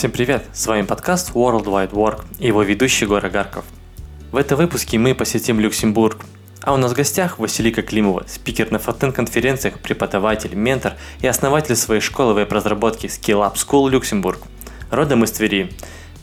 [0.00, 0.44] Всем привет!
[0.54, 3.66] С вами подкаст World Wide Work и его ведущий Гора Гарков.
[4.32, 6.24] В этом выпуске мы посетим Люксембург,
[6.62, 12.00] а у нас в гостях Василика Климова, спикер на фронтенд-конференциях, преподаватель, ментор и основатель своей
[12.00, 14.38] школы веб-разработки Skill Up School Люксембург.
[14.90, 15.70] Родом из Твери,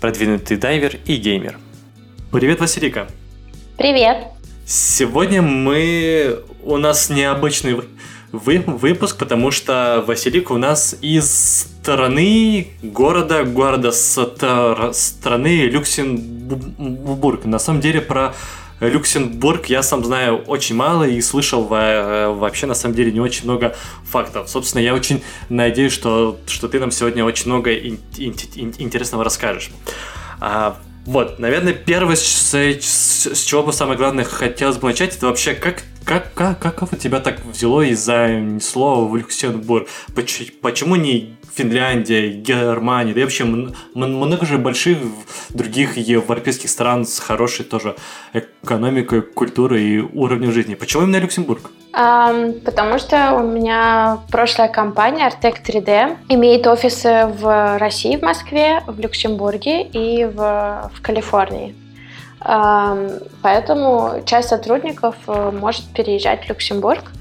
[0.01, 1.59] продвинутый дайвер и геймер.
[2.31, 3.07] Привет, Василика!
[3.77, 4.25] Привет!
[4.65, 6.39] Сегодня мы...
[6.63, 7.79] У нас необычный
[8.31, 8.63] вы...
[8.65, 17.45] выпуск, потому что Василик у нас из страны, города, города страны Люксембург.
[17.45, 18.33] На самом деле про
[18.79, 23.75] Люксембург я сам знаю очень мало и слышал вообще на самом деле не очень много
[24.05, 24.49] фактов.
[24.49, 29.71] Собственно, я очень надеюсь, что, что ты нам сегодня очень много ин- ин- интересного расскажешь.
[31.07, 35.53] Вот, наверное, первое, с, с, с чего бы самое главное хотелось бы начать, это вообще
[35.53, 39.87] как как, как, как тебя так взяло и занесло в Люксембург?
[40.61, 44.97] Почему не Финляндия, Германия, да и вообще много же больших
[45.49, 47.95] других европейских стран с хорошей тоже
[48.33, 50.75] экономикой, культурой и уровнем жизни.
[50.75, 51.71] Почему именно Люксембург?
[51.93, 58.83] Um, потому что у меня прошлая компания Artec 3D имеет офисы в России, в Москве,
[58.85, 61.73] в Люксембурге и в, в Калифорнии.
[63.41, 67.11] Поэтому часть сотрудников э, может переезжать в Люксембург.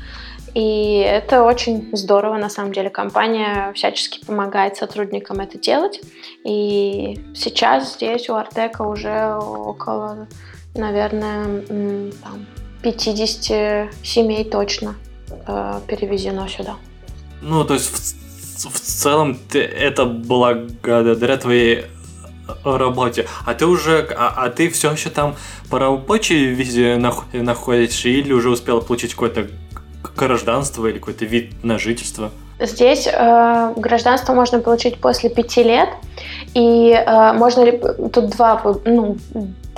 [0.56, 2.88] И это очень здорово, на самом деле.
[2.88, 6.00] Компания всячески помогает сотрудникам это делать.
[6.46, 10.28] И сейчас здесь у Артека уже около,
[10.74, 11.60] наверное,
[12.22, 12.46] там,
[12.82, 14.94] 50 семей точно
[15.46, 16.76] э, перевезено сюда.
[17.42, 21.84] Ну, то есть в, в целом это благодаря твоей
[22.64, 23.26] работе.
[23.44, 25.36] А ты уже, а, а ты все еще там
[25.68, 29.48] по рабочей визе находишься или уже успел получить какое-то
[30.16, 32.30] гражданство или какой-то вид на жительство?
[32.58, 35.90] Здесь э, гражданство можно получить после пяти лет,
[36.54, 37.70] и э, можно
[38.08, 39.18] тут два ну,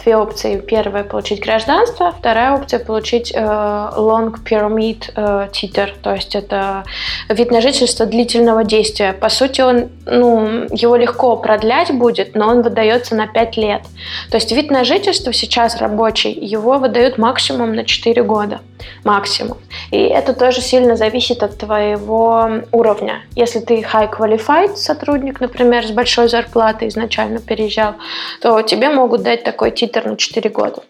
[0.03, 0.61] две опции.
[0.61, 6.85] Первая– получить гражданство, вторая опция– получить э, long permit э, титер, то есть это
[7.29, 9.13] вид на жительство длительного действия.
[9.13, 13.83] По сути, он, ну, его легко продлять будет, но он выдается на 5 лет.
[14.31, 18.61] То есть вид на жительство сейчас рабочий, его выдают максимум на 4 года.
[19.03, 19.59] Максимум.
[19.91, 23.23] И это тоже сильно зависит от твоего уровня.
[23.35, 27.95] Если ты high qualified сотрудник, например, с большой зарплатой изначально переезжал,
[28.41, 30.83] то тебе могут дать такой титр титр на 4 года.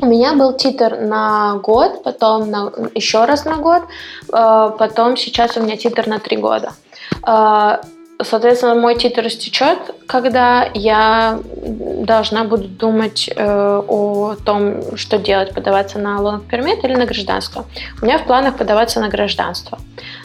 [0.00, 3.82] У меня был титр на год, потом на, еще раз на год,
[4.32, 6.72] э, потом сейчас у меня титр на 3 года.
[7.26, 7.78] Э,
[8.22, 11.40] соответственно, мой титр истечет, когда я
[12.04, 17.64] должна буду думать э, о том, что делать, подаваться на long permit или на гражданство.
[18.00, 19.78] У меня в планах подаваться на гражданство.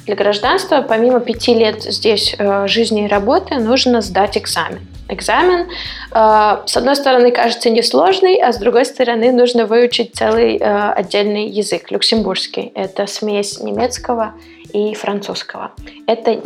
[0.05, 2.35] Для гражданства, помимо пяти лет здесь
[2.65, 5.67] жизни и работы, нужно сдать экзамен экзамен.
[6.11, 11.47] А, с одной стороны, кажется несложный, а с другой стороны, нужно выучить целый а, отдельный
[11.47, 12.71] язык, люксембургский.
[12.75, 14.33] Это смесь немецкого
[14.73, 15.71] и французского.
[16.07, 16.41] Это,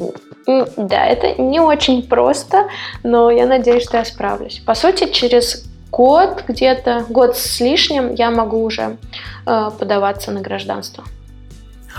[0.75, 2.67] да, это не очень просто,
[3.03, 4.61] но я надеюсь, что я справлюсь.
[4.65, 8.97] По сути, через год, где-то год с лишним, я могу уже
[9.45, 11.03] э, подаваться на гражданство.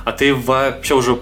[0.05, 1.17] А ты вообще уже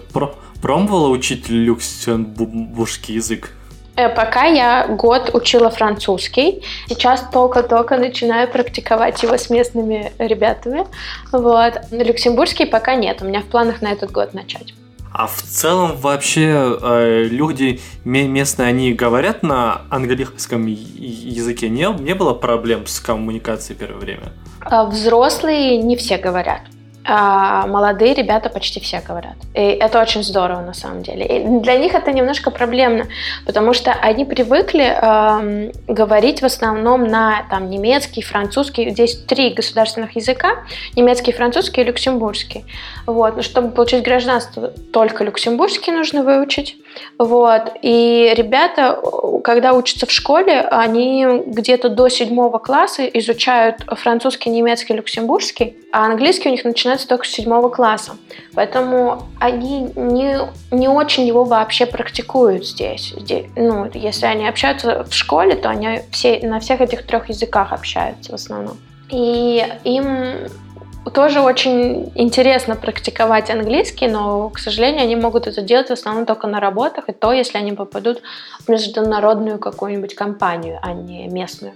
[0.61, 3.56] пробовала учить люксембургский язык?
[3.97, 6.63] Э, пока я год учила французский.
[6.89, 10.87] Сейчас только-только начинаю практиковать его с местными ребятами.
[11.33, 11.75] Вот.
[11.91, 13.23] Люксембургский пока нет.
[13.23, 14.75] У меня в планах на этот год начать.
[15.13, 21.71] А в целом вообще э, люди местные, они говорят на английском языке?
[21.71, 24.33] Не, не было проблем с коммуникацией первое время?
[24.61, 26.61] А взрослые не все говорят
[27.09, 29.37] а молодые ребята почти все говорят.
[29.55, 31.25] И это очень здорово на самом деле.
[31.25, 33.07] И для них это немножко проблемно,
[33.45, 38.91] потому что они привыкли э, говорить в основном на там, немецкий, французский.
[38.91, 40.65] Здесь три государственных языка.
[40.97, 42.65] Немецкий, французский и люксембургский.
[43.07, 43.37] Вот.
[43.37, 46.77] Но чтобы получить гражданство, только люксембургский нужно выучить.
[47.19, 47.73] Вот.
[47.83, 49.01] И ребята,
[49.45, 56.49] когда учатся в школе, они где-то до седьмого класса изучают французский, немецкий, люксембургский, а английский
[56.49, 58.13] у них начинается только с седьмого класса.
[58.55, 60.39] Поэтому они не,
[60.71, 63.15] не очень его вообще практикуют здесь.
[63.17, 63.47] здесь.
[63.57, 68.33] Ну, если они общаются в школе, то они все, на всех этих трех языках общаются
[68.33, 68.77] в основном.
[69.09, 70.49] И им
[71.11, 76.47] тоже очень интересно практиковать английский, но, к сожалению, они могут это делать в основном только
[76.47, 78.23] на работах, и то, если они попадут
[78.61, 81.75] в международную какую-нибудь компанию, а не местную.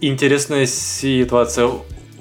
[0.00, 1.70] Интересная ситуация.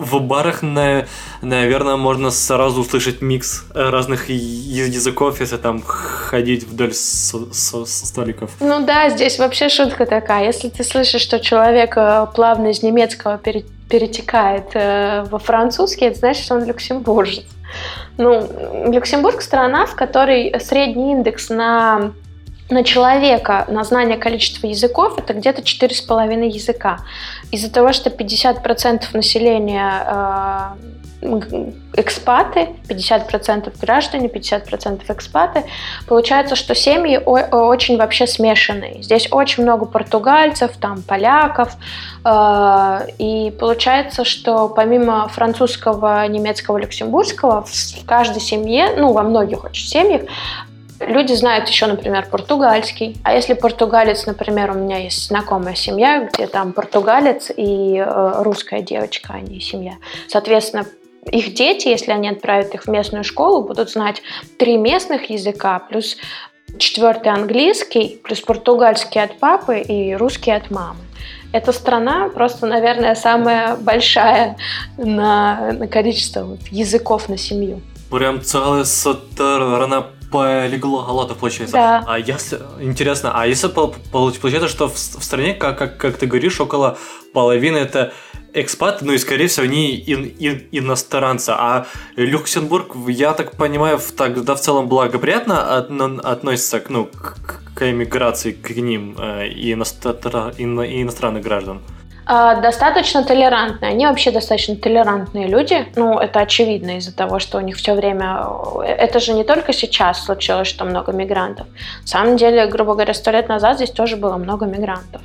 [0.02, 1.06] В барах, на,
[1.42, 8.52] наверное, можно сразу услышать микс разных языков, если там ходить вдоль со, со, столиков.
[8.60, 10.46] Ну да, здесь вообще шутка такая.
[10.46, 16.44] Если ты слышишь, что человек э, плавно из немецкого перетекает э, во французский, это значит,
[16.44, 17.46] что он люксембуржец.
[18.18, 22.12] Ну, Люксембург страна, в которой средний индекс на
[22.72, 27.00] на человека, на знание количества языков, это где-то 4,5 языка.
[27.52, 35.64] Из-за того, что 50% населения э, экспаты, 50% граждане, 50% экспаты,
[36.08, 39.04] получается, что семьи очень вообще смешанные.
[39.04, 41.76] Здесь очень много португальцев, там поляков,
[42.24, 49.88] э, и получается, что помимо французского, немецкого, люксембургского, в каждой семье, ну, во многих очень
[49.88, 50.22] семьях,
[51.08, 53.18] Люди знают еще, например, португальский.
[53.24, 58.82] А если португалец, например, у меня есть знакомая семья, где там португалец и э, русская
[58.82, 59.96] девочка, а не семья.
[60.28, 60.86] Соответственно,
[61.32, 64.22] их дети, если они отправят их в местную школу, будут знать
[64.58, 66.18] три местных языка, плюс
[66.78, 71.00] четвертый английский, плюс португальский от папы и русский от мамы.
[71.54, 74.58] Эта страна просто, наверное, самая большая
[74.98, 77.82] на, на количество вот, языков на семью.
[78.10, 81.76] Прям целая страна полегло галатов, получается.
[81.76, 82.04] Да.
[82.08, 86.60] А если, интересно, а если получается, что в, в стране, как, как, как ты говоришь,
[86.60, 86.98] около
[87.34, 88.14] половины это
[88.54, 91.52] экспаты, ну и, скорее всего, они ин, ин, иностранцы.
[91.52, 91.86] А
[92.16, 95.92] Люксембург, я так понимаю, тогда в целом благоприятно от,
[96.26, 97.38] относится к, ну, к,
[97.76, 101.82] к эмиграции к ним э, и, иностран, и иностранных граждан.
[102.26, 103.92] А, достаточно толерантные.
[103.92, 105.88] Они вообще достаточно толерантные люди.
[105.96, 108.46] Ну, это очевидно из-за того, что у них все время...
[108.86, 111.68] Это же не только сейчас случилось, что много мигрантов.
[112.02, 115.22] На самом деле, грубо говоря, сто лет назад здесь тоже было много мигрантов.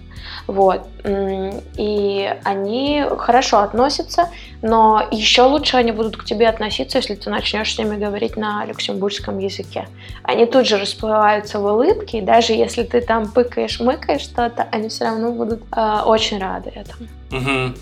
[0.46, 0.86] Вот.
[1.04, 4.28] И они хорошо относятся,
[4.62, 8.64] но еще лучше они будут к тебе относиться, если ты начнешь с ними говорить на
[8.64, 9.88] люксембургском языке.
[10.22, 14.88] Они тут же расплываются в улыбке, и даже если ты там пыкаешь, мыкаешь что-то, они
[14.88, 17.08] все равно будут э, очень рады этому.
[17.32, 17.74] Угу.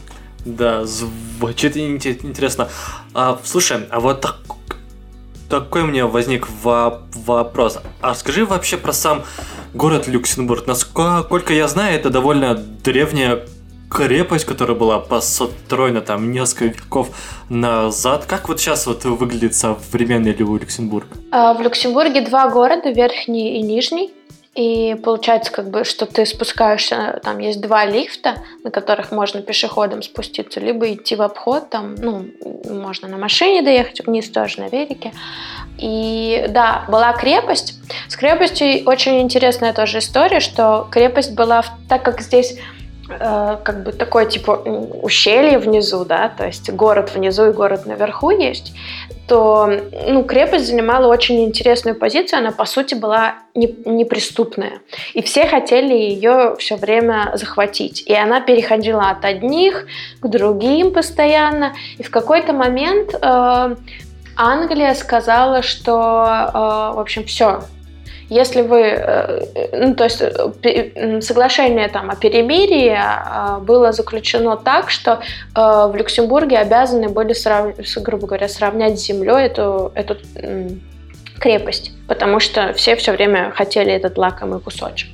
[0.44, 2.68] Да, звучит интересно.
[3.14, 4.36] А, слушай, а вот так,
[5.60, 7.78] такой у меня возник вопрос.
[8.00, 9.22] А скажи вообще про сам
[9.72, 10.66] город Люксембург.
[10.66, 13.46] Насколько я знаю, это довольно древняя
[13.88, 17.10] крепость, которая была построена там несколько веков
[17.48, 18.24] назад.
[18.26, 21.06] Как вот сейчас вот выглядит современный Люксембург?
[21.30, 24.10] А, в Люксембурге два города, Верхний и Нижний.
[24.54, 30.00] И получается, как бы, что ты спускаешься, там есть два лифта, на которых можно пешеходом
[30.02, 32.26] спуститься, либо идти в обход, там, ну,
[32.64, 35.12] можно на машине доехать вниз тоже, на велике.
[35.78, 37.74] И да, была крепость.
[38.08, 42.56] С крепостью очень интересная тоже история, что крепость была, так как здесь
[43.08, 44.52] как бы такое типа
[45.02, 48.72] ущелье внизу, да, то есть город внизу и город наверху есть,
[49.26, 49.70] то
[50.06, 54.80] ну, крепость занимала очень интересную позицию, она по сути была не, неприступная.
[55.14, 58.02] И все хотели ее все время захватить.
[58.06, 59.86] И она переходила от одних
[60.20, 61.74] к другим постоянно.
[61.98, 63.76] И в какой-то момент э,
[64.36, 67.62] Англия сказала, что, э, в общем, все,
[68.28, 72.98] если вы, э, ну, то есть э, соглашение там о перемирии
[73.60, 75.20] было заключено так, что
[75.54, 77.74] в Люксембурге обязаны были, срав...
[77.96, 80.16] грубо говоря, сравнять с землей эту, эту
[81.38, 85.10] крепость, потому что все все время хотели этот лакомый кусочек.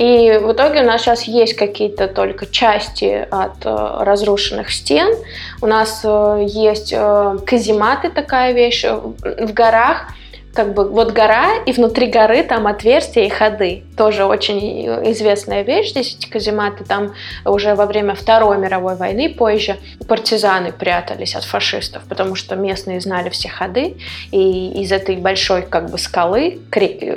[0.00, 5.14] И в итоге у нас сейчас есть какие-то только части от э, разрушенных стен.
[5.60, 10.06] У нас э, есть э, казематы, такая вещь, в горах
[10.54, 13.84] как бы вот гора, и внутри горы там отверстия и ходы.
[13.96, 16.84] Тоже очень известная вещь здесь, эти казематы.
[16.84, 17.14] Там
[17.44, 19.76] уже во время Второй мировой войны позже
[20.08, 23.96] партизаны прятались от фашистов, потому что местные знали все ходы,
[24.32, 26.58] и из этой большой как бы скалы,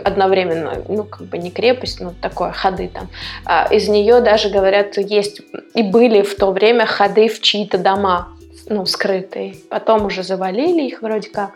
[0.04, 3.10] одновременно, ну как бы не крепость, но такое ходы там,
[3.46, 5.42] а из нее даже, говорят, есть
[5.74, 8.28] и были в то время ходы в чьи-то дома,
[8.68, 9.56] ну, скрытые.
[9.70, 11.52] Потом уже завалили их вроде как.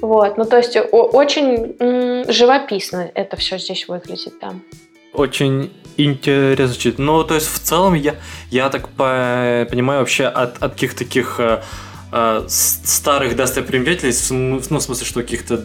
[0.00, 0.36] Вот.
[0.36, 1.76] Ну, то есть очень
[2.30, 4.62] живописно это все здесь выглядит там.
[5.12, 6.92] Очень интересно.
[6.98, 8.14] Ну, то есть в целом я,
[8.50, 11.62] я так по- понимаю вообще от, от каких-то таких э,
[12.12, 15.64] э, старых достопримечательностей, ну, в смысле, что каких-то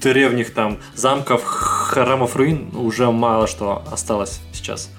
[0.00, 4.90] древних там замков, храмов, руин уже мало что осталось сейчас.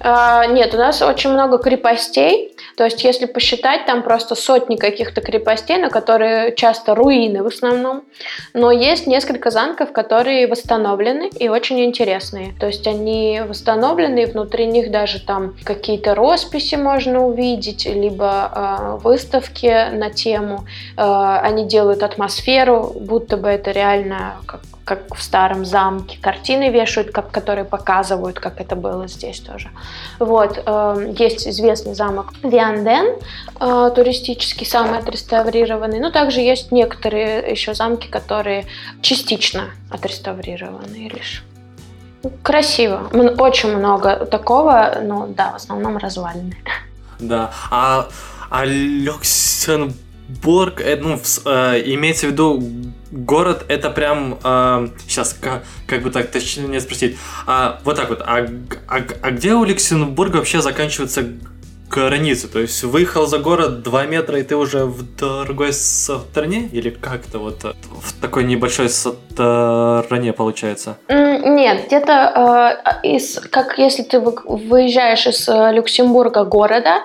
[0.00, 2.54] А, нет, у нас очень много крепостей.
[2.80, 8.04] То есть, если посчитать, там просто сотни каких-то крепостей, на которые часто руины в основном.
[8.54, 12.54] Но есть несколько замков, которые восстановлены и очень интересные.
[12.58, 18.98] То есть, они восстановлены, и внутри них даже там какие-то росписи можно увидеть, либо э,
[19.04, 20.64] выставки на тему.
[20.96, 24.60] Э, они делают атмосферу, будто бы это реально как
[24.90, 29.68] как в старом замке, картины вешают, как, которые показывают, как это было здесь тоже.
[30.18, 33.14] Вот, э, есть известный замок Вианден,
[33.60, 38.66] э, туристический, самый отреставрированный, но также есть некоторые еще замки, которые
[39.00, 41.44] частично отреставрированы лишь.
[42.42, 43.08] Красиво.
[43.38, 46.56] Очень много такого, но да, в основном развалины.
[47.20, 47.52] Да.
[47.70, 48.08] А,
[48.50, 50.09] а Люксембург
[50.42, 52.62] Борг, э, ну, э, имеется в виду
[53.10, 58.22] город, это прям э, сейчас как, как бы так точнее спросить, а, вот так вот,
[58.22, 58.46] а,
[58.86, 61.26] а, а где у Люксембурга вообще заканчивается
[61.90, 62.48] границы?
[62.48, 65.02] То есть выехал за город 2 метра и ты уже в
[65.44, 66.68] другой стране?
[66.72, 70.96] Или как-то вот в такой небольшой стране получается?
[71.08, 77.02] Нет, где-то э, из, как если ты выезжаешь из э, Люксембурга города,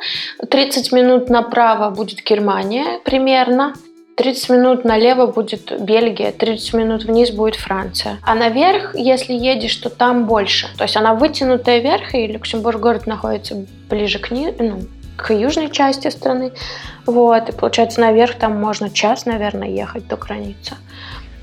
[0.50, 3.74] 30 минут направо будет Германия примерно,
[4.16, 8.20] 30 минут налево будет Бельгия, 30 минут вниз будет Франция.
[8.24, 10.68] А наверх, если едешь, то там больше.
[10.78, 14.82] То есть она вытянутая вверх, и Люксембург город находится ближе к, ни, ну,
[15.18, 16.54] к южной части страны.
[17.06, 20.76] Вот, и получается наверх там можно час, наверное, ехать до границы.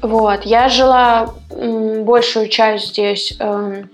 [0.00, 3.84] Вот, я жила большую часть здесь э,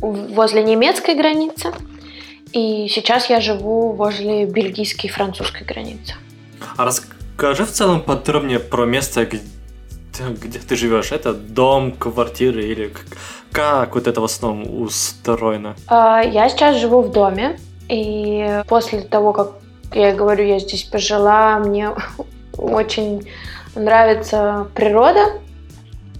[0.00, 1.72] возле немецкой границы,
[2.52, 6.14] и сейчас я живу возле бельгийской и французской границы.
[6.76, 7.06] А рас
[7.40, 9.40] Расскажи в целом подробнее про место, где,
[10.28, 11.10] где ты живешь.
[11.10, 13.06] Это дом, квартира или как,
[13.50, 15.74] как вот это в основном устроено?
[15.86, 19.52] А, я сейчас живу в доме, и после того, как
[19.94, 21.92] я говорю, я здесь пожила, мне
[22.58, 23.26] очень
[23.74, 25.40] нравится природа,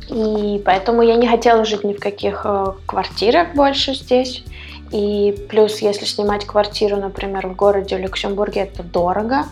[0.09, 4.43] и поэтому я не хотела жить ни в каких э, квартирах больше здесь.
[4.91, 9.45] И плюс, если снимать квартиру, например, в городе Люксембурге, это дорого.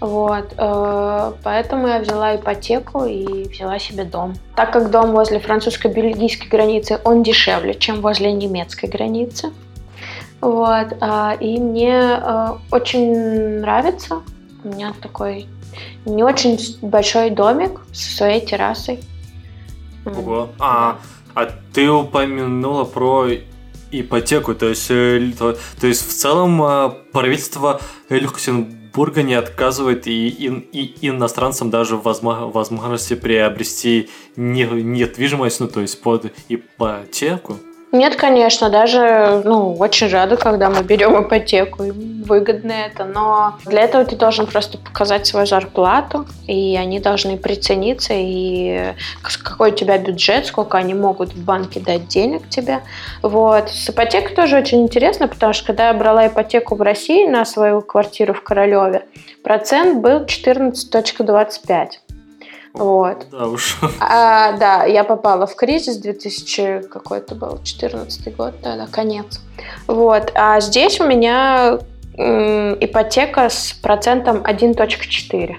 [0.00, 4.34] Вот, э, поэтому я взяла ипотеку и взяла себе дом.
[4.54, 9.52] Так как дом возле французско-бельгийской границы, он дешевле, чем возле немецкой границы.
[10.42, 14.20] Вот, э, и мне э, очень нравится.
[14.64, 15.46] У меня такой
[16.04, 19.00] не очень большой домик со своей террасой.
[20.04, 20.50] Ого.
[20.58, 20.98] А,
[21.34, 23.28] а ты упомянула про
[23.90, 30.48] ипотеку, то есть, то, то есть в целом правительство Люксембурга Бурга не отказывает и, и,
[30.80, 37.58] и иностранцам даже в возможности приобрести недвижимость, ну то есть под ипотеку.
[37.96, 43.82] Нет, конечно, даже ну, очень рада, когда мы берем ипотеку, и выгодно это, но для
[43.82, 49.96] этого ты должен просто показать свою зарплату, и они должны прицениться, и какой у тебя
[49.96, 52.80] бюджет, сколько они могут в банке дать денег тебе.
[53.22, 53.70] Вот.
[53.70, 57.80] С ипотекой тоже очень интересно, потому что когда я брала ипотеку в России на свою
[57.80, 59.06] квартиру в Королеве,
[59.42, 61.86] процент был 14.25.
[62.76, 63.26] Вот.
[63.30, 63.78] Да уж.
[64.00, 69.40] А, да, я попала в кризис 2000 какой-то был, 14 год, да, да, конец.
[69.86, 70.32] Вот.
[70.34, 71.78] А здесь у меня
[72.16, 75.56] м, ипотека с процентом 1.4.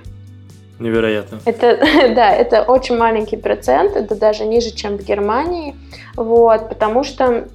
[0.80, 1.40] Невероятно.
[1.46, 1.78] Это,
[2.16, 5.76] да, это очень маленький процент, это даже ниже, чем в Германии,
[6.16, 7.48] вот, потому что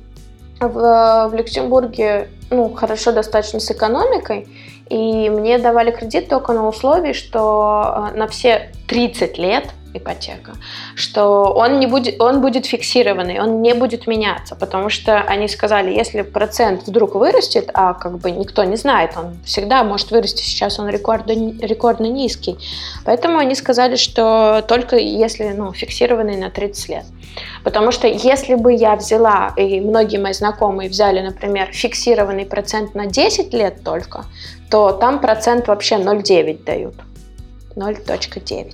[0.61, 4.49] в, в Люксембурге, ну, хорошо достаточно с экономикой,
[4.89, 10.53] и мне давали кредит только на условии, что э, на все 30 лет ипотека,
[10.95, 15.93] что он, не будет, он будет фиксированный, он не будет меняться, потому что они сказали,
[15.93, 20.79] если процент вдруг вырастет, а как бы никто не знает, он всегда может вырасти, сейчас
[20.79, 22.57] он рекордно, рекордно низкий,
[23.05, 27.05] поэтому они сказали, что только если ну, фиксированный на 30 лет.
[27.65, 33.07] Потому что если бы я взяла, и многие мои знакомые взяли, например, фиксированный процент на
[33.07, 34.25] 10 лет только,
[34.73, 36.95] то там процент вообще 0,9 дают.
[37.77, 38.73] 0.9.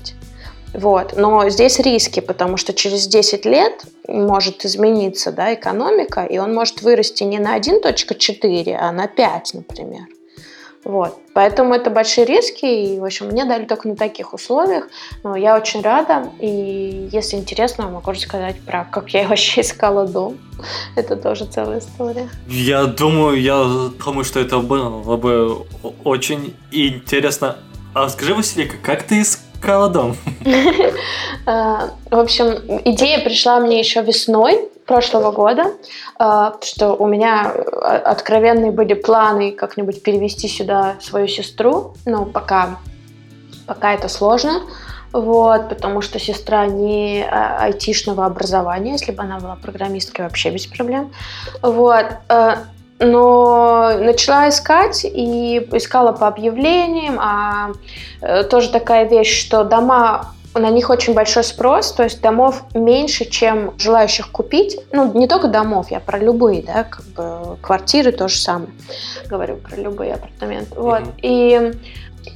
[0.74, 1.14] Вот.
[1.16, 6.82] Но здесь риски, потому что через 10 лет может измениться да, экономика, и он может
[6.82, 10.02] вырасти не на 1.4, а на 5, например.
[10.84, 11.18] Вот.
[11.34, 14.88] Поэтому это большие риски, и, в общем, мне дали только на таких условиях.
[15.22, 20.38] Но я очень рада, и если интересно, могу рассказать про как я вообще искала дом.
[20.96, 22.28] Это тоже целая история.
[22.48, 23.62] Я думаю, я
[24.04, 25.66] думаю, что это было бы
[26.04, 27.56] очень интересно.
[27.94, 29.47] А скажи, Василика, как ты искала
[29.88, 30.16] дом?
[31.46, 35.72] А, в общем, идея пришла мне еще весной, прошлого года,
[36.18, 42.78] э, что у меня откровенные были планы как-нибудь перевести сюда свою сестру, но пока,
[43.66, 44.62] пока это сложно.
[45.12, 51.12] Вот, потому что сестра не айтишного образования, если бы она была программисткой, вообще без проблем.
[51.62, 52.06] Вот.
[53.00, 57.72] Но начала искать и искала по объявлениям, а
[58.20, 63.24] э, тоже такая вещь, что дома на них очень большой спрос, то есть домов меньше,
[63.24, 64.78] чем желающих купить.
[64.92, 68.70] Ну, не только домов, я про любые, да, как бы квартиры то же самое.
[69.26, 70.74] Говорю про любые апартаменты.
[70.74, 71.02] Вот.
[71.02, 71.20] Mm-hmm.
[71.22, 71.72] И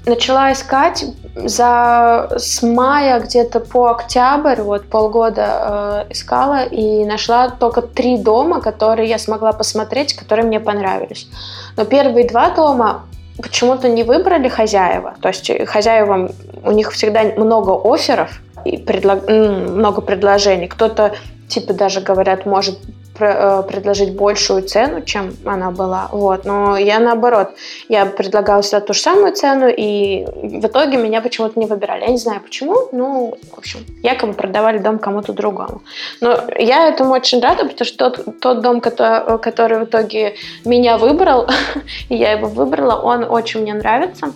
[0.07, 7.83] начала искать за с мая где-то по октябрь, вот полгода э, искала и нашла только
[7.83, 11.29] три дома, которые я смогла посмотреть, которые мне понравились.
[11.77, 13.05] Но первые два дома
[13.41, 15.15] почему-то не выбрали хозяева.
[15.21, 16.31] То есть хозяевам
[16.65, 19.29] у них всегда много офферов и предлаг...
[19.29, 20.69] много предложений.
[20.69, 21.15] Кто-то
[21.55, 22.79] типа даже говорят, может
[23.25, 26.09] Э, предложить большую цену, чем она была.
[26.13, 26.45] Вот.
[26.45, 27.51] Но я наоборот,
[27.89, 32.03] я предлагала всегда ту же самую цену, и в итоге меня почему-то не выбирали.
[32.03, 35.83] Я не знаю почему, ну, в общем, якобы продавали дом кому-то другому.
[36.21, 40.99] Но я этому очень рада, потому что тот, тот дом, который, который в итоге меня
[40.99, 41.49] выбрал,
[42.09, 44.33] я его выбрала, он очень мне нравится.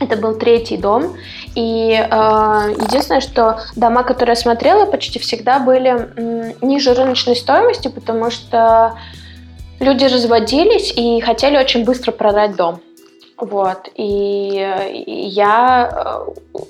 [0.00, 1.16] Это был третий дом.
[1.54, 6.12] И э, единственное, что дома, которые я смотрела, почти всегда были
[6.64, 8.98] ниже рыночной стоимости, потому что
[9.80, 12.80] люди разводились и хотели очень быстро продать дом.
[13.38, 13.88] Вот.
[13.94, 14.66] И
[15.06, 16.24] я...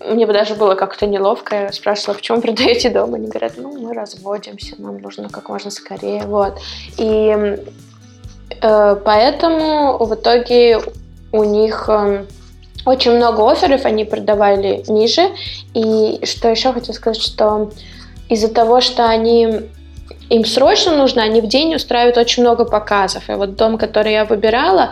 [0.05, 1.55] Э, мне бы даже было как-то неловко.
[1.57, 3.15] Я спрашивала, почему продаете дом?
[3.15, 6.25] Они говорят, ну, мы разводимся, нам нужно как можно скорее.
[6.27, 6.59] Вот.
[6.99, 7.57] И
[8.61, 10.81] э, поэтому в итоге
[11.33, 11.89] у них...
[11.89, 12.25] Э,
[12.89, 15.31] очень много офферов они продавали ниже.
[15.75, 17.71] И что еще хотел сказать, что
[18.29, 19.69] из-за того, что они
[20.31, 23.29] им срочно нужно, они в день устраивают очень много показов.
[23.31, 24.91] И вот дом, который я выбирала,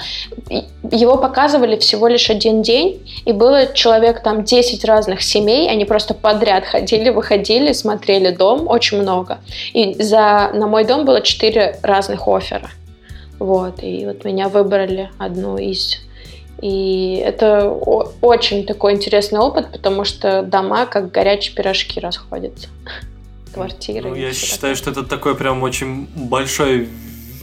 [0.90, 6.14] его показывали всего лишь один день, и было человек там 10 разных семей, они просто
[6.14, 9.38] подряд ходили, выходили, смотрели дом, очень много.
[9.74, 12.70] И за, на мой дом было 4 разных оффера.
[13.38, 16.05] Вот, и вот меня выбрали одну из
[16.60, 22.68] и это очень такой интересный опыт, потому что дома как горячие пирожки расходятся.
[23.54, 24.10] Квартиры.
[24.10, 24.74] Ну, я считаю, такое.
[24.74, 26.88] что это такое прям очень большое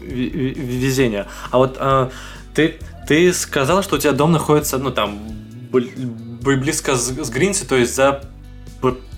[0.02, 1.28] везение.
[1.52, 2.12] А вот а,
[2.54, 2.76] ты,
[3.08, 5.20] ты сказал, что у тебя дом находится, ну там,
[5.72, 8.22] близко с, с Гринси, то есть за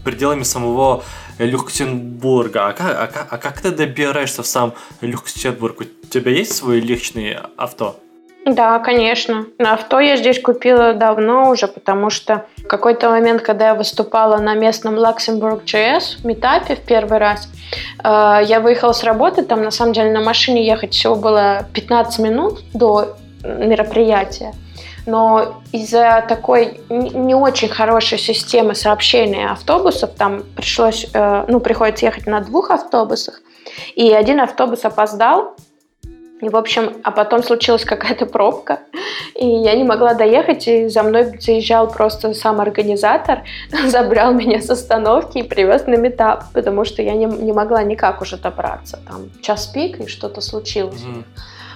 [0.03, 1.03] пределами самого
[1.39, 2.67] Люксембурга.
[2.67, 5.81] А как, а, как, а как ты добираешься в сам Люксембург?
[5.81, 7.99] У тебя есть свой личный авто?
[8.45, 9.47] Да, конечно.
[9.57, 14.37] На авто я здесь купила давно уже, потому что в какой-то момент, когда я выступала
[14.37, 17.49] на местном Luxembourg JS метапе в первый раз,
[18.03, 22.19] э, я выехала с работы, там на самом деле на машине ехать всего было 15
[22.19, 24.53] минут до мероприятия.
[25.07, 32.27] Но из-за такой не очень хорошей системы сообщения автобусов, там пришлось, э, ну, приходится ехать
[32.27, 33.41] на двух автобусах,
[33.95, 35.55] и один автобус опоздал,
[36.41, 38.79] в общем, а потом случилась какая-то пробка,
[39.35, 43.43] и я не могла доехать, и за мной заезжал просто сам организатор,
[43.87, 48.21] забрал меня с остановки и привез на метап, потому что я не, не могла никак
[48.21, 48.99] уже добраться.
[49.07, 51.01] Там час пик, и что-то случилось.
[51.01, 51.23] Mm-hmm.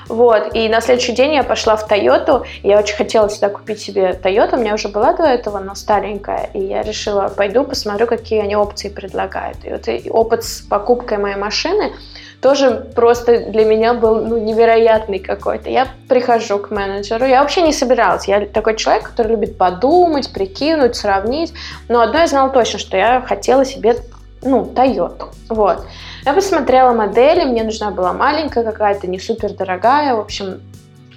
[0.09, 4.13] Вот, и на следующий день я пошла в Тойоту, я очень хотела всегда купить себе
[4.13, 8.41] Тойоту, у меня уже была до этого, но старенькая, и я решила, пойду посмотрю, какие
[8.41, 9.57] они опции предлагают.
[9.63, 11.93] И вот и опыт с покупкой моей машины
[12.41, 15.69] тоже просто для меня был ну, невероятный какой-то.
[15.69, 18.27] Я прихожу к менеджеру, я вообще не собиралась.
[18.27, 21.53] Я такой человек, который любит подумать, прикинуть, сравнить.
[21.89, 23.97] Но одно я знала точно, что я хотела себе
[24.41, 25.27] ну, Toyota.
[25.49, 25.85] Вот.
[26.25, 30.15] Я посмотрела модели, мне нужна была маленькая какая-то, не супер дорогая.
[30.15, 30.61] В общем,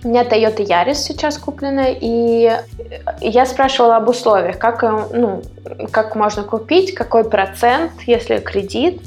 [0.02, 2.50] у меня Toyota Yaris сейчас куплена, и
[3.20, 5.42] я спрашивала об условиях, как, ну,
[5.92, 9.00] как можно купить, какой процент, если кредит.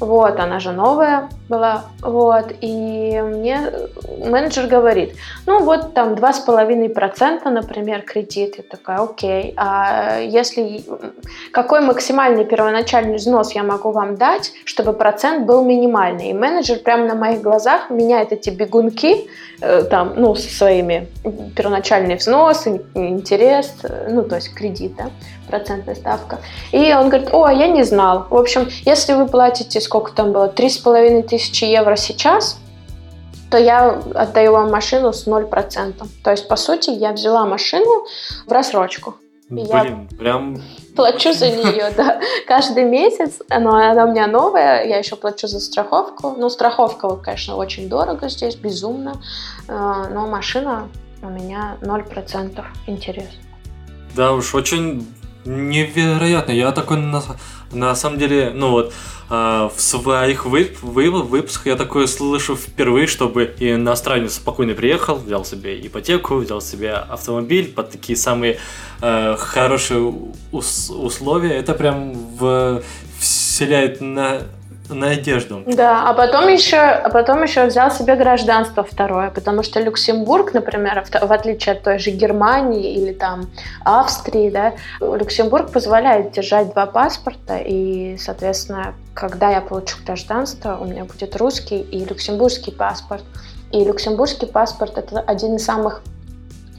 [0.00, 1.86] Вот, она же новая была.
[2.00, 3.70] Вот, и мне
[4.24, 5.14] менеджер говорит,
[5.46, 8.56] ну вот там 2,5%, например, кредит.
[8.58, 9.54] Я такая, окей.
[9.56, 10.84] А если
[11.52, 16.30] какой максимальный первоначальный взнос я могу вам дать, чтобы процент был минимальный?
[16.30, 19.28] И менеджер прямо на моих глазах меняет эти бегунки,
[19.60, 21.08] э, там, ну, со своими
[21.56, 25.10] первоначальный взнос, интерес, э, ну, то есть кредит, да,
[25.48, 26.38] процентная ставка.
[26.72, 28.26] И он говорит, о, я не знал.
[28.30, 32.60] В общем, если вы платите, сколько там было, три с половиной тысячи евро сейчас,
[33.50, 36.06] то я отдаю вам машину с 0%.
[36.22, 38.06] То есть, по сути, я взяла машину
[38.46, 39.16] в рассрочку.
[39.48, 40.18] Блин, я...
[40.18, 40.62] прям
[40.98, 42.20] Плачу за нее, да.
[42.48, 46.34] Каждый месяц, но она у меня новая, я еще плачу за страховку.
[46.36, 49.22] Ну, страховка, конечно, очень дорого здесь, безумно.
[49.68, 50.88] Э, но машина
[51.22, 53.30] у меня 0% интерес.
[54.16, 55.06] Да уж, очень
[55.44, 56.52] невероятно.
[56.52, 57.22] Я такой на,
[57.72, 58.92] на самом деле, ну вот,
[59.30, 65.44] э, в своих вы, вы, выпусках я такое слышу впервые, чтобы иностранец спокойно приехал, взял
[65.44, 68.58] себе ипотеку, взял себе автомобиль под такие самые
[69.00, 70.14] э, хорошие
[70.52, 71.54] ус, условия.
[71.54, 72.82] Это прям в,
[73.18, 74.42] вселяет на
[74.88, 75.62] надежду.
[75.66, 81.04] Да, а потом еще, а потом еще взял себе гражданство второе, потому что Люксембург, например,
[81.04, 83.48] в отличие от той же Германии или там
[83.84, 91.04] Австрии, да, Люксембург позволяет держать два паспорта, и, соответственно, когда я получу гражданство, у меня
[91.04, 93.24] будет русский и люксембургский паспорт.
[93.72, 96.02] И люксембургский паспорт это один из самых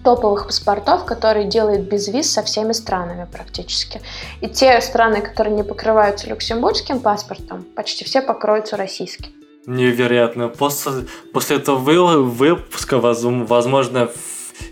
[0.03, 4.01] топовых паспортов, которые делают безвиз со всеми странами практически.
[4.41, 9.31] И те страны, которые не покрываются люксембургским паспортом, почти все покроются российским.
[9.65, 10.47] Невероятно.
[10.47, 14.09] После, после этого выпуска, возможно,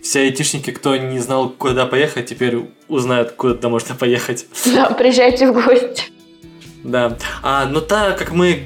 [0.01, 4.47] все айтишники, кто не знал, куда поехать, теперь узнают, куда можно поехать.
[4.65, 6.03] Да, приезжайте в гости.
[6.87, 7.17] Да.
[7.43, 8.65] А, но так как мы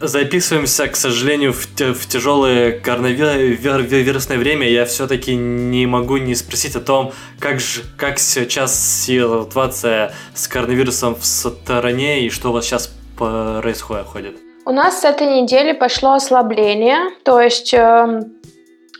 [0.00, 6.80] записываемся, к сожалению, в, в тяжелое коронавирусное время, я все-таки не могу не спросить о
[6.80, 12.90] том, как же, как сейчас ситуация с коронавирусом в стране и что у вас сейчас
[13.18, 14.36] происходит.
[14.64, 18.22] У нас с этой недели пошло ослабление, то есть э,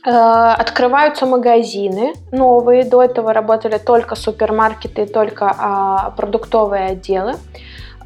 [0.05, 2.85] э, открываются магазины новые.
[2.85, 7.35] До этого работали только супермаркеты, только э, продуктовые отделы.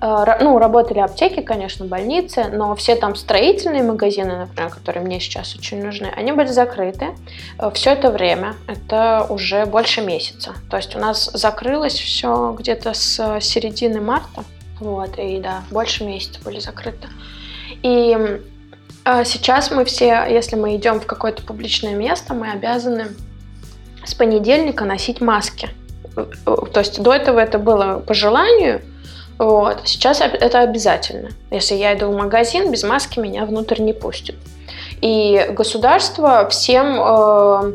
[0.03, 5.85] Ну, работали аптеки, конечно, больницы, но все там строительные магазины, например, которые мне сейчас очень
[5.85, 7.11] нужны, они были закрыты
[7.59, 8.57] э, все это время.
[8.67, 10.55] Это уже больше месяца.
[10.69, 14.43] То есть у нас закрылось все где-то с середины марта.
[14.81, 17.07] Вот, и да, больше месяца были закрыты.
[17.85, 18.41] И
[19.05, 23.09] а, сейчас мы все, если мы идем в какое-то публичное место, мы обязаны
[24.05, 25.71] с понедельника носить маски.
[26.17, 28.83] Э, то есть до этого это было по желанию,
[29.39, 29.83] вот.
[29.85, 31.31] Сейчас это обязательно.
[31.51, 34.37] Если я иду в магазин, без маски меня внутрь не пустят.
[35.01, 37.73] И государство всем э,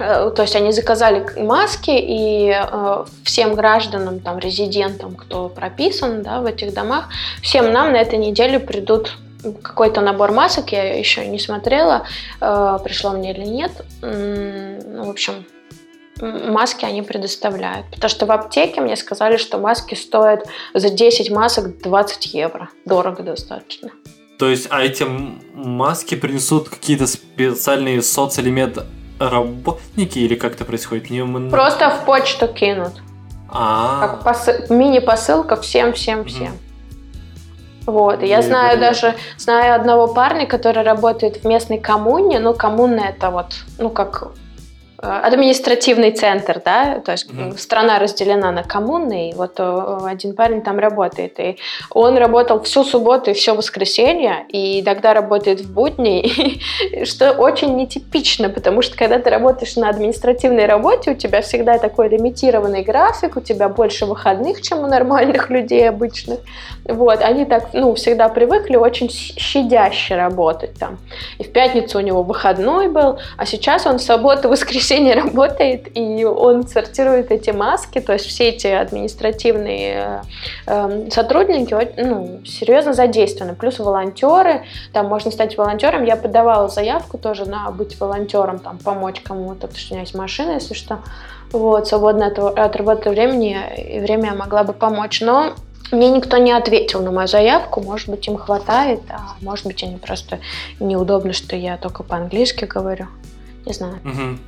[0.00, 6.40] э, то есть они заказали маски, и э, всем гражданам, там, резидентам, кто прописан да,
[6.40, 7.08] в этих домах,
[7.42, 9.16] всем нам на этой неделе придут
[9.62, 12.06] какой-то набор масок, я еще не смотрела,
[12.40, 13.72] э, пришло мне или нет.
[14.00, 15.44] Ну, в общем,
[16.22, 17.86] маски они предоставляют.
[17.90, 22.68] Потому что в аптеке мне сказали, что маски стоят за 10 масок 20 евро.
[22.84, 23.90] Дорого достаточно.
[24.38, 25.04] То есть, а эти
[25.54, 28.78] маски принесут какие-то специальные соцэлемент
[29.18, 31.10] работники или как это происходит?
[31.10, 31.50] Мне...
[31.50, 32.94] Просто в почту кинут.
[33.48, 36.52] А, Как посыл, мини-посылка всем-всем-всем.
[37.84, 43.00] Вот, и я знаю даже, знаю одного парня, который работает в местной коммуне, ну, коммуна
[43.00, 44.32] это вот, ну, как
[45.02, 47.58] административный центр, да, то есть mm-hmm.
[47.58, 51.58] страна разделена на коммуны, и вот э, один парень там работает, и
[51.90, 56.60] он работал всю субботу и все воскресенье, и тогда работает в будни,
[57.04, 62.08] что очень нетипично, потому что когда ты работаешь на административной работе, у тебя всегда такой
[62.08, 66.38] лимитированный график, у тебя больше выходных, чем у нормальных людей обычных,
[66.84, 70.98] вот, они так, ну, всегда привыкли очень щадяще работать там,
[71.38, 75.96] и в пятницу у него выходной был, а сейчас он в субботу, воскресенье воскресенье работает,
[75.96, 80.22] и он сортирует эти маски, то есть все эти административные
[80.66, 83.54] э, сотрудники ну, серьезно задействованы.
[83.54, 86.04] Плюс волонтеры, там можно стать волонтером.
[86.04, 90.14] Я подавала заявку тоже на быть волонтером, там, помочь кому-то, потому что у меня есть
[90.14, 90.98] машина, если что.
[91.52, 95.20] Вот, свободное от, от работы времени, и время я могла бы помочь.
[95.20, 95.52] Но
[95.90, 99.96] мне никто не ответил на мою заявку, может быть, им хватает, а может быть, они
[99.96, 100.38] просто
[100.80, 103.06] неудобно, что я только по-английски говорю.
[103.66, 103.96] Не знаю.
[104.04, 104.38] Угу.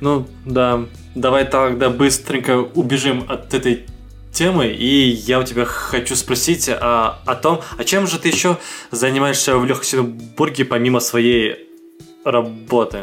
[0.00, 0.84] Ну, да.
[1.14, 3.86] Давай тогда быстренько убежим от этой
[4.32, 8.56] темы, и я у тебя хочу спросить о, о том, а чем же ты еще
[8.90, 11.68] занимаешься в Люксембурге помимо своей
[12.24, 13.00] работы?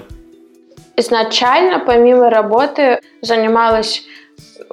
[0.96, 4.04] Изначально, помимо работы, занималась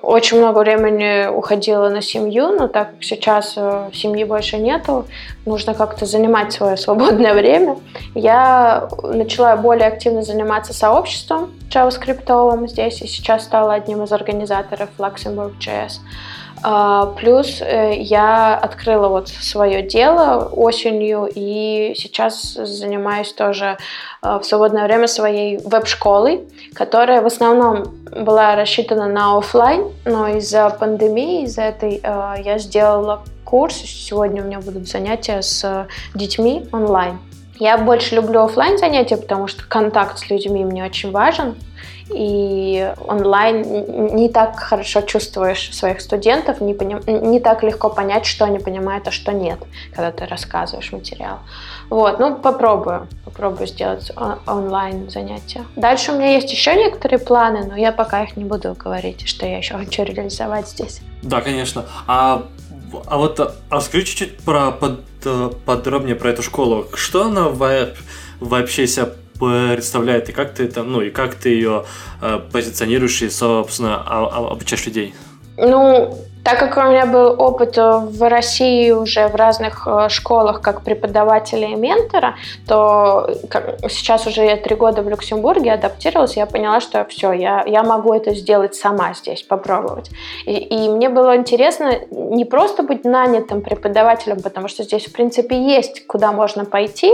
[0.02, 5.06] очень много времени уходила на семью, но так как сейчас э, семьи больше нету,
[5.44, 7.76] нужно как-то занимать свое свободное время.
[8.14, 16.00] Я начала более активно заниматься сообществом JavaScript здесь и сейчас стала одним из организаторов Luxembourg.js.
[16.68, 23.78] А, плюс э, я открыла вот свое дело осенью и сейчас занимаюсь тоже
[24.20, 26.40] э, в свободное время своей веб-школой,
[26.74, 33.22] которая в основном была рассчитана на офлайн, но из-за пандемии, из-за этой э, я сделала
[33.44, 33.76] курс.
[33.76, 37.20] Сегодня у меня будут занятия с детьми онлайн.
[37.58, 41.56] Я больше люблю офлайн занятия, потому что контакт с людьми мне очень важен
[42.08, 47.00] и онлайн не так хорошо чувствуешь своих студентов, не, поним...
[47.06, 49.58] не так легко понять, что они понимают, а что нет,
[49.90, 51.40] когда ты рассказываешь материал.
[51.90, 54.12] Вот, ну попробую, попробую сделать
[54.46, 55.64] онлайн занятия.
[55.74, 59.46] Дальше у меня есть еще некоторые планы, но я пока их не буду говорить, что
[59.46, 61.00] я еще хочу реализовать здесь.
[61.22, 61.86] Да, конечно.
[62.06, 62.44] А,
[63.06, 65.00] а вот а расскажи чуть-чуть про под,
[65.64, 66.86] подробнее про эту школу.
[66.94, 67.48] Что она
[68.40, 71.84] вообще себя представляет, и как ты там, ну, и как ты ее
[72.22, 75.14] э, позиционируешь и, собственно, обучаешь людей?
[75.56, 76.14] Ну,
[76.46, 80.82] так как у меня был опыт э, в России уже в разных э, школах как
[80.82, 82.36] преподавателя и ментора,
[82.68, 83.28] то
[83.88, 88.14] сейчас уже я три года в Люксембурге адаптировалась, я поняла, что все, я, я могу
[88.14, 90.10] это сделать сама здесь, попробовать.
[90.44, 95.60] И, и мне было интересно не просто быть нанятым преподавателем, потому что здесь, в принципе,
[95.60, 97.10] есть куда можно пойти,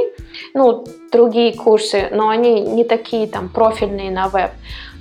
[0.53, 4.51] ну, другие курсы, но они не такие там профильные на веб.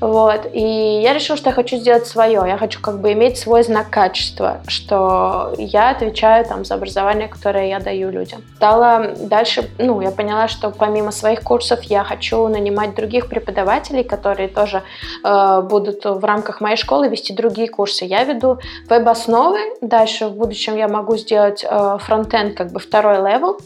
[0.01, 0.47] Вот.
[0.51, 2.43] И я решила, что я хочу сделать свое.
[2.47, 7.69] Я хочу как бы иметь свой знак качества, что я отвечаю там за образование, которое
[7.69, 8.41] я даю людям.
[8.55, 14.49] Стала дальше, ну, я поняла, что помимо своих курсов я хочу нанимать других преподавателей, которые
[14.49, 14.81] тоже
[15.23, 18.03] э, будут в рамках моей школы вести другие курсы.
[18.05, 18.57] Я веду
[18.89, 19.59] веб-основы.
[19.81, 23.59] Дальше в будущем я могу сделать э, фронтенд, как бы второй level,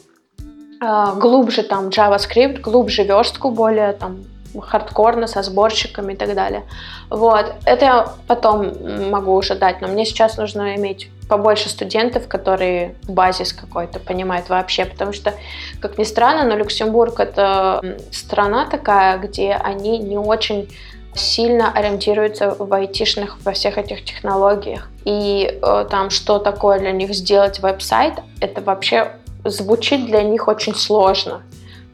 [0.82, 4.17] э, глубже там JavaScript, глубже верстку, более там
[4.61, 6.63] хардкорно, со сборщиками и так далее.
[7.09, 7.53] Вот.
[7.65, 13.53] Это я потом могу уже дать, но мне сейчас нужно иметь побольше студентов, которые базис
[13.53, 15.33] какой-то понимают вообще, потому что,
[15.79, 20.69] как ни странно, но Люксембург это страна такая, где они не очень
[21.15, 24.89] сильно ориентируются в айтишных, во всех этих технологиях.
[25.05, 29.13] И э, там, что такое для них сделать веб-сайт, это вообще
[29.45, 31.43] звучит для них очень сложно.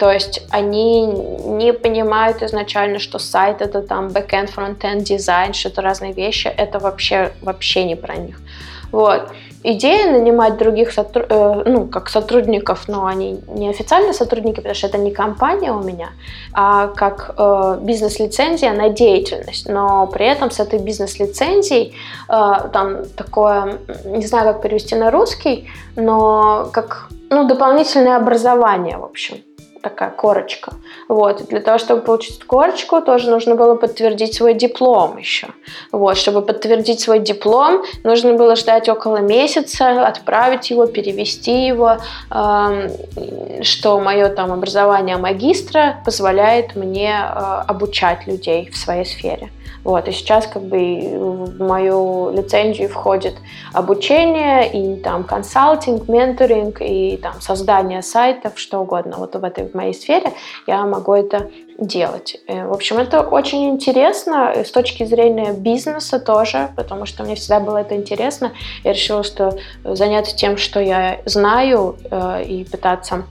[0.01, 5.83] То есть они не понимают изначально, что сайт это там backend, frontend, дизайн, что это
[5.83, 6.47] разные вещи.
[6.47, 8.41] Это вообще, вообще не про них.
[8.91, 9.29] Вот.
[9.63, 11.27] Идея нанимать других сотруд...
[11.29, 15.83] э, ну, как сотрудников, но они не официальные сотрудники, потому что это не компания у
[15.83, 16.09] меня,
[16.51, 19.69] а как э, бизнес-лицензия на деятельность.
[19.69, 21.93] Но при этом с этой бизнес-лицензией
[22.27, 29.03] э, там такое, не знаю, как перевести на русский, но как ну, дополнительное образование, в
[29.03, 29.37] общем
[29.81, 30.73] такая корочка.
[31.07, 31.45] Вот.
[31.47, 35.47] Для того, чтобы получить корочку, тоже нужно было подтвердить свой диплом еще.
[35.91, 36.17] Вот.
[36.17, 41.97] Чтобы подтвердить свой диплом, нужно было ждать около месяца, отправить его, перевести его,
[42.31, 49.49] э, что мое там образование магистра позволяет мне э, обучать людей в своей сфере.
[49.83, 53.35] Вот, и сейчас как бы в мою лицензию входит
[53.73, 59.15] обучение и там консалтинг, менторинг и там создание сайтов, что угодно.
[59.17, 60.33] Вот в этой в моей сфере
[60.67, 62.37] я могу это делать.
[62.47, 67.59] Э, в общем, это очень интересно с точки зрения бизнеса тоже, потому что мне всегда
[67.59, 68.51] было это интересно.
[68.83, 73.23] Я решила, что заняться тем, что я знаю, э, и пытаться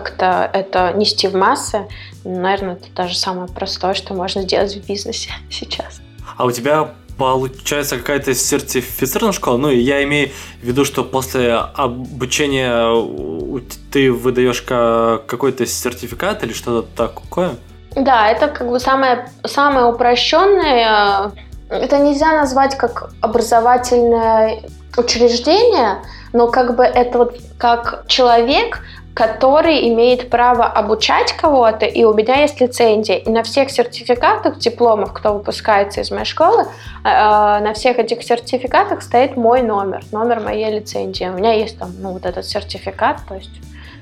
[0.00, 1.86] как-то это нести в массы,
[2.22, 6.02] наверное, это даже самое простое, что можно сделать в бизнесе сейчас.
[6.36, 9.56] А у тебя получается какая-то сертифицированная школа?
[9.56, 10.28] Ну, я имею
[10.60, 17.52] в виду, что после обучения ты выдаешь какой-то сертификат или что-то такое?
[17.94, 21.32] Да, это как бы самое, самое упрощенное.
[21.70, 24.62] Это нельзя назвать как образовательное
[24.98, 26.02] учреждение,
[26.34, 28.82] но как бы это вот как человек
[29.16, 33.16] который имеет право обучать кого-то, и у меня есть лицензия.
[33.16, 38.22] И на всех сертификатах, дипломах, кто выпускается из моей школы, э, э, на всех этих
[38.22, 41.24] сертификатах стоит мой номер, номер моей лицензии.
[41.24, 43.52] У меня есть там ну, вот этот сертификат, то есть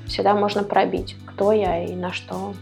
[0.05, 2.53] всегда можно пробить, кто я и на что.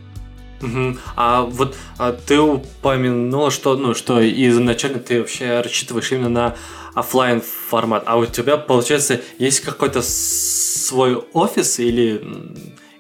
[0.62, 0.98] Угу.
[1.16, 6.56] А вот а ты упомянула, что, ну, что изначально ты вообще рассчитываешь именно на
[6.94, 12.24] офлайн формат, а у тебя, получается, есть какой-то свой офис или,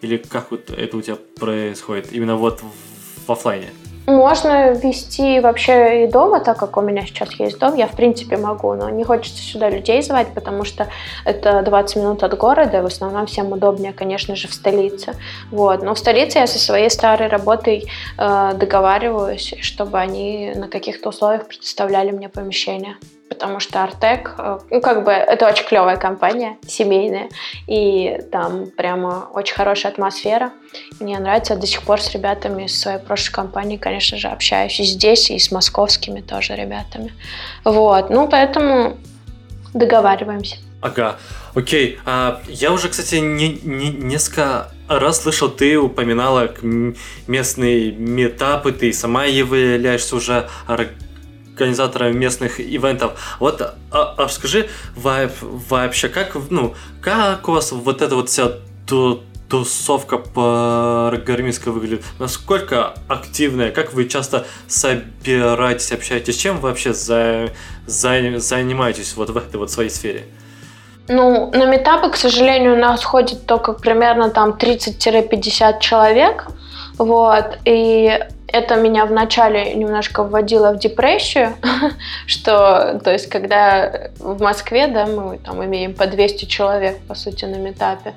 [0.01, 3.69] или как вот это у тебя происходит именно вот в, в офлайне?
[4.05, 8.35] Можно вести вообще и дома, так как у меня сейчас есть дом, я в принципе
[8.35, 10.87] могу, но не хочется сюда людей звать, потому что
[11.23, 15.13] это 20 минут от города, в основном всем удобнее, конечно же, в столице.
[15.51, 15.83] Вот.
[15.83, 17.85] Но в столице я со своей старой работой
[18.17, 22.97] э, договариваюсь, чтобы они на каких-то условиях предоставляли мне помещение.
[23.33, 27.29] Потому что Артек, э, ну, как бы, это очень клевая компания, семейная,
[27.67, 30.51] и там прямо очень хорошая атмосфера.
[30.99, 34.83] Мне нравится, до сих пор с ребятами из своей прошлой компании, конечно же, общаюсь и
[34.83, 37.13] здесь, и с московскими тоже ребятами.
[37.63, 38.97] Вот, ну, поэтому
[39.73, 40.57] договариваемся.
[40.81, 41.17] Ага,
[41.55, 41.99] окей.
[42.05, 46.53] А, я уже, кстати, не, не, несколько раз слышал, ты упоминала
[47.27, 50.49] местные метапы, ты сама являешься уже
[51.53, 53.37] организатором местных ивентов.
[53.39, 58.51] Вот а, а скажи вообще, как, ну, как у вас вот эта вот вся
[59.49, 62.03] тусовка гарминской выглядит?
[62.19, 63.71] Насколько активная?
[63.71, 66.37] Как вы часто собираетесь, общаетесь?
[66.37, 67.49] Чем вообще за,
[67.85, 70.25] за, занимаетесь вот в этой вот своей сфере?
[71.07, 76.47] Ну, на метапы, к сожалению, у нас ходит только примерно там 30-50 человек.
[76.97, 78.19] Вот, и
[78.53, 81.53] это меня вначале немножко вводило в депрессию,
[82.27, 87.45] что, то есть, когда в Москве, да, мы там имеем по 200 человек, по сути,
[87.45, 88.13] на метапе,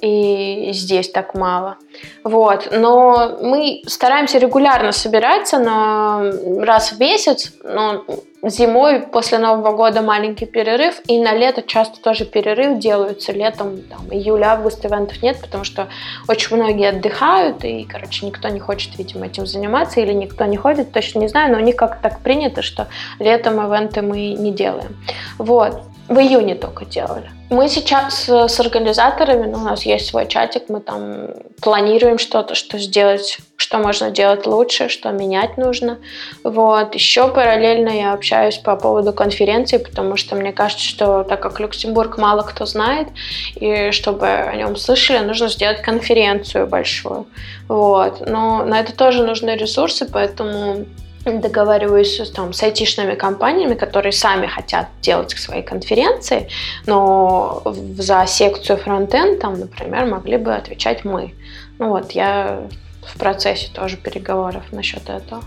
[0.00, 1.76] и здесь так мало.
[2.24, 2.68] Вот.
[2.70, 6.30] Но мы стараемся регулярно собираться, но
[6.62, 8.04] раз в месяц, но
[8.42, 13.32] зимой после Нового года маленький перерыв, и на лето часто тоже перерыв делаются.
[13.32, 15.88] Летом, там, июля, август ивентов нет, потому что
[16.28, 20.92] очень многие отдыхают, и, короче, никто не хочет, видимо, этим заниматься, или никто не ходит,
[20.92, 24.96] точно не знаю, но у них как так принято, что летом ивенты мы не делаем.
[25.38, 25.80] Вот.
[26.08, 27.30] В июне только делали.
[27.50, 32.78] Мы сейчас с организаторами, ну, у нас есть свой чатик, мы там планируем что-то, что
[32.78, 35.98] сделать, что можно делать лучше, что менять нужно.
[36.44, 36.94] Вот.
[36.94, 42.18] Еще параллельно я общаюсь по поводу конференции, потому что мне кажется, что так как Люксембург
[42.18, 43.08] мало кто знает,
[43.56, 47.26] и чтобы о нем слышали, нужно сделать конференцию большую.
[47.68, 48.26] Вот.
[48.26, 50.86] Но на это тоже нужны ресурсы, поэтому
[51.26, 56.48] договариваюсь там, с айтишными компаниями, которые сами хотят делать свои конференции,
[56.86, 57.62] но
[57.98, 61.34] за секцию фронтенд, там, например, могли бы отвечать мы.
[61.78, 62.68] Ну вот, я
[63.02, 65.42] в процессе тоже переговоров насчет этого.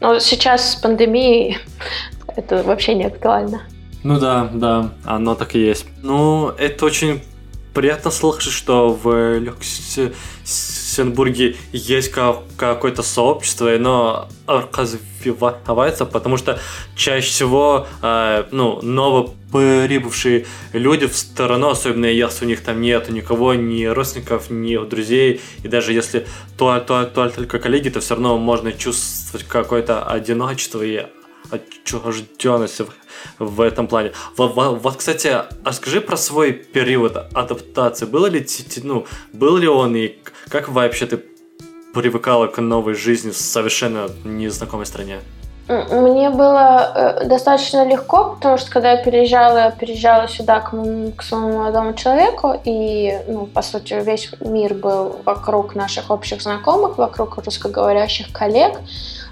[0.00, 1.58] Но сейчас с пандемией
[2.36, 3.62] это вообще не актуально.
[4.02, 5.86] Ну да, да, оно так и есть.
[6.02, 7.22] Ну, это очень
[7.74, 9.40] приятно слышать, что в
[10.96, 16.58] Люксембурге есть какое-то сообщество, и оно развивается, потому что
[16.94, 23.54] чаще всего э, ну, новоприбывшие люди в сторону, особенно если у них там нет никого,
[23.54, 28.38] ни родственников, ни друзей, и даже если то, то, то только коллеги, то все равно
[28.38, 31.06] можно чувствовать какое-то одиночество и
[31.50, 32.82] отчужденность
[33.38, 34.12] в этом плане.
[34.36, 38.06] Вот, кстати, а скажи про свой период адаптации.
[38.06, 38.44] Было ли,
[38.82, 40.16] ну, был ли он и
[40.48, 41.22] как вообще ты
[41.92, 45.18] привыкала к новой жизни в совершенно незнакомой стране?
[45.68, 50.70] Мне было э, достаточно легко, потому что когда я переезжала, я переезжала сюда к,
[51.16, 56.98] к своему молодому человеку, и, ну, по сути, весь мир был вокруг наших общих знакомых,
[56.98, 58.78] вокруг русскоговорящих коллег.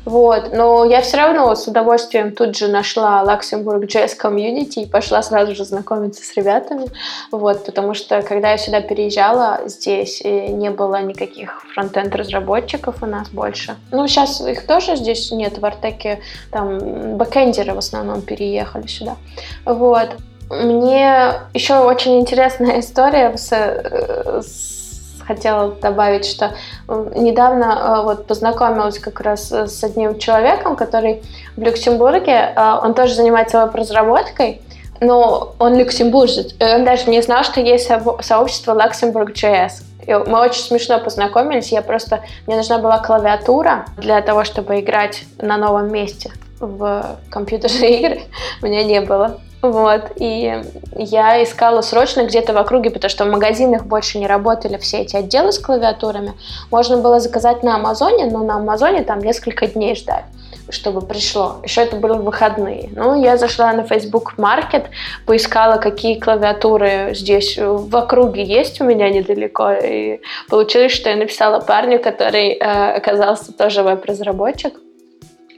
[0.04, 0.52] Вот.
[0.52, 5.54] Но я все равно с удовольствием тут же нашла Luxembourg Jazz Community и пошла сразу
[5.54, 6.86] же знакомиться с ребятами.
[7.30, 7.64] Вот.
[7.64, 13.28] Потому что когда я сюда переезжала, здесь э, не было никаких фронтенд разработчиков у нас
[13.30, 13.76] больше.
[13.90, 15.58] Ну, сейчас их тоже здесь нет.
[15.58, 19.16] В Артеке там бэкэндеры в основном переехали сюда.
[19.64, 20.10] Вот.
[20.50, 24.83] Мне еще очень интересная история с, э, с
[25.26, 26.54] хотела добавить, что
[26.88, 31.22] э, недавно э, вот познакомилась как раз с одним человеком, который
[31.56, 34.60] в Люксембурге, э, он тоже занимается веб-разработкой,
[35.00, 39.72] но он люксембуржец, он даже не знал, что есть сообщество Luxembourg.js.
[40.06, 45.24] И мы очень смешно познакомились, я просто, мне нужна была клавиатура для того, чтобы играть
[45.38, 48.22] на новом месте в компьютерные игры,
[48.62, 49.40] у меня не было.
[49.64, 50.62] Вот, и
[50.94, 55.16] я искала срочно где-то в округе, потому что в магазинах больше не работали все эти
[55.16, 56.34] отделы с клавиатурами.
[56.70, 60.24] Можно было заказать на Амазоне, но на Амазоне там несколько дней ждать
[60.70, 61.56] чтобы пришло.
[61.62, 62.88] Еще это были выходные.
[62.96, 64.86] Ну, я зашла на Facebook Market,
[65.26, 71.60] поискала, какие клавиатуры здесь в округе есть у меня недалеко, и получилось, что я написала
[71.60, 74.72] парню, который э, оказался тоже веб-разработчик.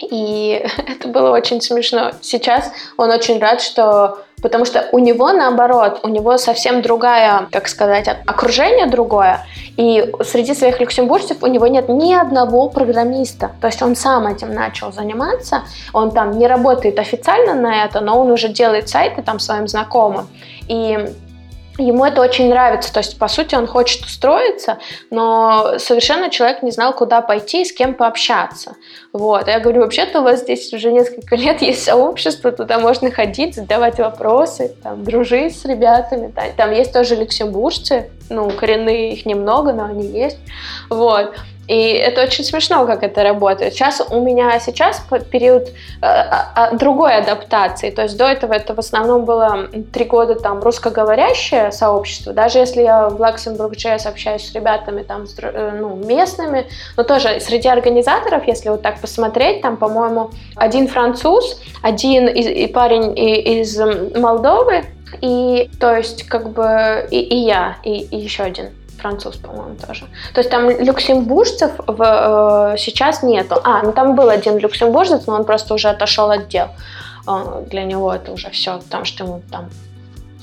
[0.00, 2.12] И это было очень смешно.
[2.20, 4.18] Сейчас он очень рад, что...
[4.42, 9.46] Потому что у него, наоборот, у него совсем другая, как сказать, окружение другое.
[9.78, 13.52] И среди своих люксембуржцев у него нет ни одного программиста.
[13.62, 15.62] То есть он сам этим начал заниматься.
[15.94, 20.28] Он там не работает официально на это, но он уже делает сайты там своим знакомым.
[20.68, 20.98] И
[21.78, 22.92] ему это очень нравится.
[22.92, 24.78] То есть, по сути, он хочет устроиться,
[25.10, 28.76] но совершенно человек не знал, куда пойти и с кем пообщаться.
[29.12, 29.48] Вот.
[29.48, 33.98] Я говорю, вообще-то у вас здесь уже несколько лет есть сообщество, туда можно ходить, задавать
[33.98, 36.32] вопросы, там, дружить с ребятами.
[36.56, 40.38] Там есть тоже люксембуржцы, ну, коренные их немного, но они есть.
[40.90, 41.34] Вот.
[41.68, 43.74] И это очень смешно, как это работает.
[43.74, 47.90] Сейчас у меня сейчас период э, а, другой адаптации.
[47.90, 52.32] То есть до этого это в основном было три года там русскоговорящее сообщество.
[52.32, 57.68] Даже если я в Luxembourg.js общаюсь с ребятами там э, ну, местными, но тоже среди
[57.68, 63.76] организаторов, если вот так посмотреть, там, по-моему, один француз, один из, и парень из
[64.16, 64.84] Молдовы,
[65.20, 68.70] и то есть как бы и, и я, и, и еще один
[69.06, 70.06] француз, по-моему, тоже.
[70.34, 73.56] То есть там люксембуржцев в, э, сейчас нету.
[73.64, 76.66] А, ну там был один люксембуржец, но он просто уже отошел от дел.
[77.28, 79.70] Э, для него это уже все, потому что ему там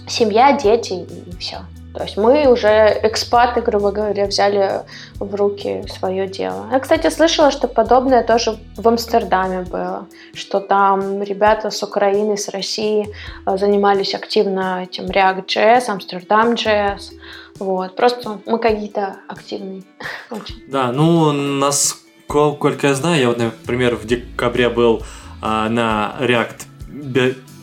[0.07, 1.57] семья, дети и все.
[1.93, 4.81] То есть мы уже экспаты, грубо говоря, взяли
[5.19, 6.65] в руки свое дело.
[6.71, 12.49] Я, кстати, слышала, что подобное тоже в Амстердаме было, что там ребята с Украины, с
[12.49, 13.07] России
[13.45, 17.11] э, занимались активно этим React.js, Amsterdam.js.
[17.59, 17.95] Вот.
[17.95, 19.83] Просто мы какие-то активные.
[20.29, 20.63] Очень.
[20.67, 25.03] Да, ну, насколько я знаю, я вот, например, в декабре был
[25.41, 26.67] а, на React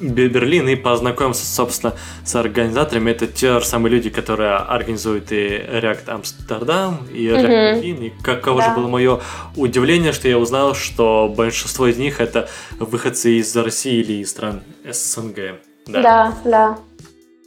[0.01, 3.11] Берлин и познакомился, собственно, с организаторами.
[3.11, 8.03] Это те же самые люди, которые организуют и React Амстердам, и React Берлин.
[8.05, 8.69] И каково да.
[8.69, 9.21] же было мое
[9.57, 14.63] удивление, что я узнал, что большинство из них это выходцы из России или из стран
[14.85, 15.61] СНГ.
[15.87, 16.35] Да, да.
[16.45, 16.79] да.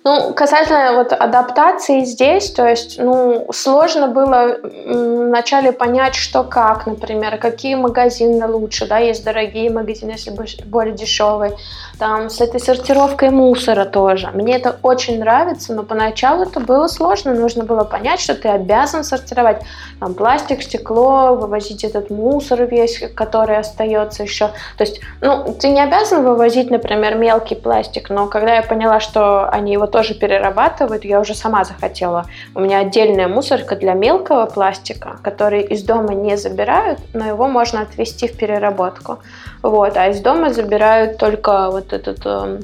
[0.05, 7.37] Ну, касательно вот адаптации здесь, то есть, ну, сложно было вначале понять, что как, например,
[7.37, 10.31] какие магазины лучше, да, есть дорогие магазины, если
[10.65, 11.53] более дешевые,
[11.99, 14.29] там, с этой сортировкой мусора тоже.
[14.33, 19.05] Мне это очень нравится, но поначалу это было сложно, нужно было понять, что ты обязан
[19.05, 19.61] сортировать
[20.01, 24.49] там пластик, стекло, вывозить этот мусор весь, который остается еще.
[24.77, 29.47] То есть, ну, ты не обязан вывозить, например, мелкий пластик, но когда я поняла, что
[29.47, 32.25] они его тоже перерабатывают, я уже сама захотела.
[32.55, 37.81] У меня отдельная мусорка для мелкого пластика, который из дома не забирают, но его можно
[37.81, 39.19] отвезти в переработку.
[39.61, 42.61] Вот, а из дома забирают только вот этот эм,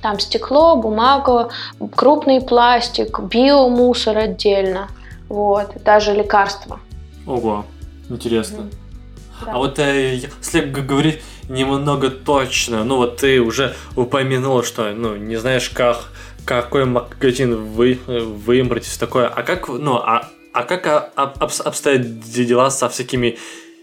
[0.00, 1.50] там стекло, бумагу,
[1.94, 4.88] крупный пластик, биомусор отдельно,
[5.28, 6.80] вот, даже лекарства.
[7.26, 7.66] Ого,
[8.08, 8.62] интересно.
[8.62, 9.44] Mm-hmm.
[9.44, 9.52] Да.
[9.52, 15.36] А вот э, если говорить немного точно, ну вот ты уже упомянула, что ну не
[15.36, 16.08] знаешь как
[16.46, 22.70] какой магазин вы выбрать все такое, а как ну а а как об, обстоят дела
[22.70, 23.36] со всякими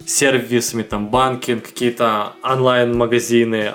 [0.05, 3.73] сервисами, там банкинг, какие-то онлайн-магазины,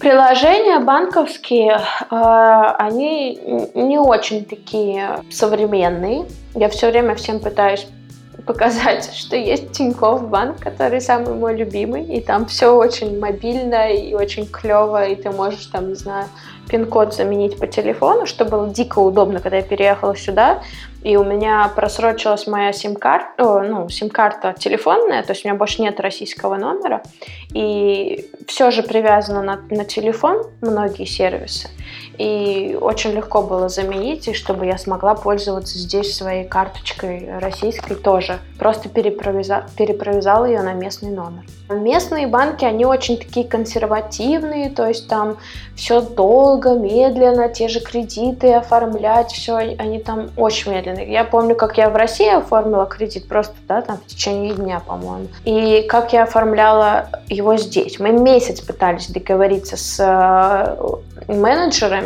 [0.00, 3.36] Приложения банковские, э, они
[3.74, 6.24] не очень такие современные.
[6.56, 7.86] Я все время всем пытаюсь
[8.44, 14.14] показать, что есть Тинькофф банк, который самый мой любимый, и там все очень мобильно и
[14.14, 16.26] очень клево, и ты можешь там, не знаю,
[16.68, 20.62] пин-код заменить по телефону, что было дико удобно, когда я переехала сюда
[21.02, 25.98] и у меня просрочилась моя сим-карта, ну, сим-карта телефонная, то есть у меня больше нет
[26.00, 27.02] российского номера,
[27.52, 31.68] и все же привязано на, на телефон, многие сервисы,
[32.22, 38.38] и очень легко было заменить, и чтобы я смогла пользоваться здесь своей карточкой российской тоже,
[38.60, 41.42] просто перепровязала, перепровязала ее на местный номер.
[41.68, 45.38] Местные банки, они очень такие консервативные, то есть там
[45.74, 51.00] все долго, медленно, те же кредиты оформлять, все, они там очень медленно.
[51.00, 55.26] Я помню, как я в России оформила кредит просто, да, там в течение дня, по-моему.
[55.44, 57.98] И как я оформляла его здесь.
[57.98, 61.32] Мы месяц пытались договориться с э,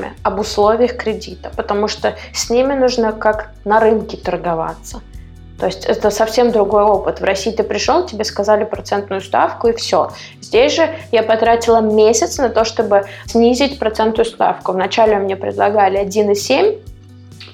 [0.06, 5.00] менеджерами об условиях кредита, потому что с ними нужно как на рынке торговаться.
[5.58, 7.20] То есть это совсем другой опыт.
[7.20, 10.10] В России ты пришел, тебе сказали процентную ставку и все.
[10.42, 14.72] Здесь же я потратила месяц на то, чтобы снизить процентную ставку.
[14.72, 16.78] Вначале мне предлагали 1,7,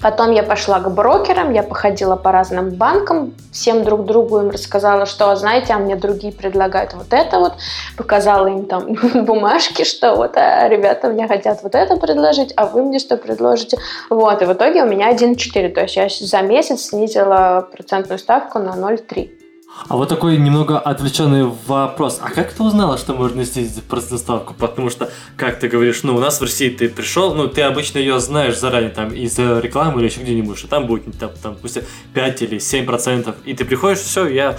[0.03, 5.07] Потом я пошла к брокерам, я походила по разным банкам, всем друг другу им рассказала,
[5.07, 7.55] что, знаете, а мне другие предлагают вот это вот,
[7.97, 8.95] показала им там
[9.25, 13.79] бумажки, что вот, а ребята мне хотят вот это предложить, а вы мне что предложите?
[14.11, 18.59] Вот, и в итоге у меня 1,4, то есть я за месяц снизила процентную ставку
[18.59, 19.42] на 0,3.
[19.89, 22.19] А вот такой немного отвлеченный вопрос.
[22.23, 24.55] А как ты узнала, что можно снизить процентную ставку?
[24.55, 27.99] Потому что, как ты говоришь, ну, у нас в России ты пришел, ну, ты обычно
[27.99, 31.79] ее знаешь заранее, там, из рекламы или еще где-нибудь, что там будет, там, там пусть
[32.15, 34.59] 5 или 7 процентов, и ты приходишь, все, я,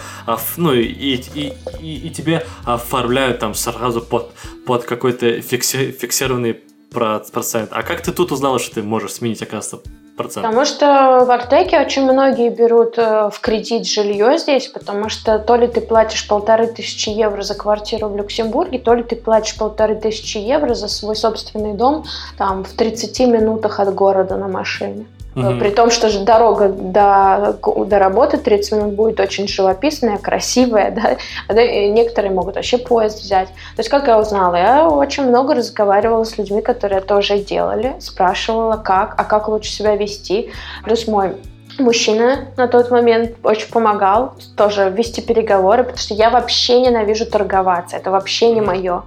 [0.57, 4.31] ну, и, и, и, и тебе оформляют там сразу под,
[4.65, 6.59] под какой-то фикси, фиксированный
[6.91, 7.69] процент.
[7.71, 10.45] А как ты тут узнала, что ты можешь сменить, оказывается, процент?
[10.45, 15.55] Потому что в Артеке очень многие берут э, в кредит жилье здесь, потому что то
[15.55, 19.95] ли ты платишь полторы тысячи евро за квартиру в Люксембурге, то ли ты платишь полторы
[19.95, 22.05] тысячи евро за свой собственный дом
[22.37, 25.05] там в 30 минутах от города на машине.
[25.35, 25.59] Угу.
[25.59, 31.17] При том, что же дорога до, до работы 30 минут будет очень живописная, красивая, да?
[31.47, 33.47] А некоторые могут вообще поезд взять.
[33.47, 38.77] То есть, как я узнала, я очень много разговаривала с людьми, которые тоже делали, спрашивала,
[38.77, 40.51] как, а как лучше себя вести.
[40.83, 41.35] Плюс мой
[41.79, 47.97] мужчина на тот момент очень помогал тоже вести переговоры, потому что я вообще ненавижу торговаться,
[47.97, 49.03] это вообще не мое.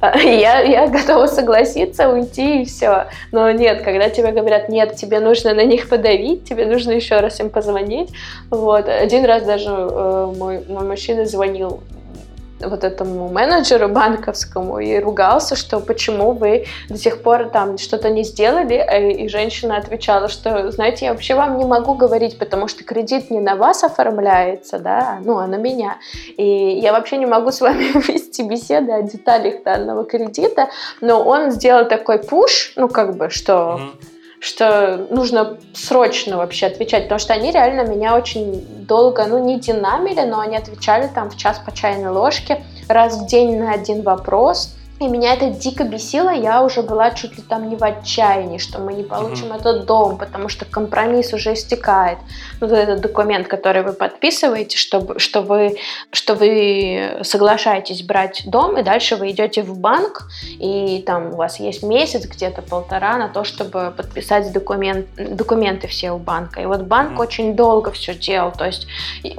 [0.14, 3.06] Я, я готова согласиться, уйти и все.
[3.32, 7.40] Но нет, когда тебе говорят, нет, тебе нужно на них подавить, тебе нужно еще раз
[7.40, 8.10] им позвонить.
[8.50, 8.86] Вот.
[8.86, 11.80] Один раз даже э, мой, мой мужчина звонил
[12.60, 18.24] вот этому менеджеру банковскому и ругался, что почему вы до сих пор там что-то не
[18.24, 22.84] сделали, э, и женщина отвечала, что, знаете, я вообще вам не могу говорить, потому что
[22.84, 25.98] кредит не на вас оформляется, да, ну, а на меня,
[26.36, 30.68] и я вообще не могу с вами вести беседы о деталях данного кредита,
[31.00, 33.80] но он сделал такой пуш, ну, как бы, что...
[33.80, 34.13] Mm-hmm
[34.44, 40.20] что нужно срочно вообще отвечать, потому что они реально меня очень долго, ну, не динамили,
[40.20, 44.74] но они отвечали там в час по чайной ложке, раз в день на один вопрос–
[45.04, 48.78] и меня это дико бесило, я уже была чуть ли там не в отчаянии, что
[48.78, 49.60] мы не получим mm-hmm.
[49.60, 52.18] этот дом, потому что компромисс уже истекает.
[52.60, 55.76] Вот этот документ, который вы подписываете, что, что, вы,
[56.10, 60.28] что вы соглашаетесь брать дом, и дальше вы идете в банк,
[60.58, 66.12] и там у вас есть месяц, где-то полтора на то, чтобы подписать документ, документы все
[66.12, 66.60] у банка.
[66.60, 67.22] И вот банк mm-hmm.
[67.22, 68.86] очень долго все делал, то есть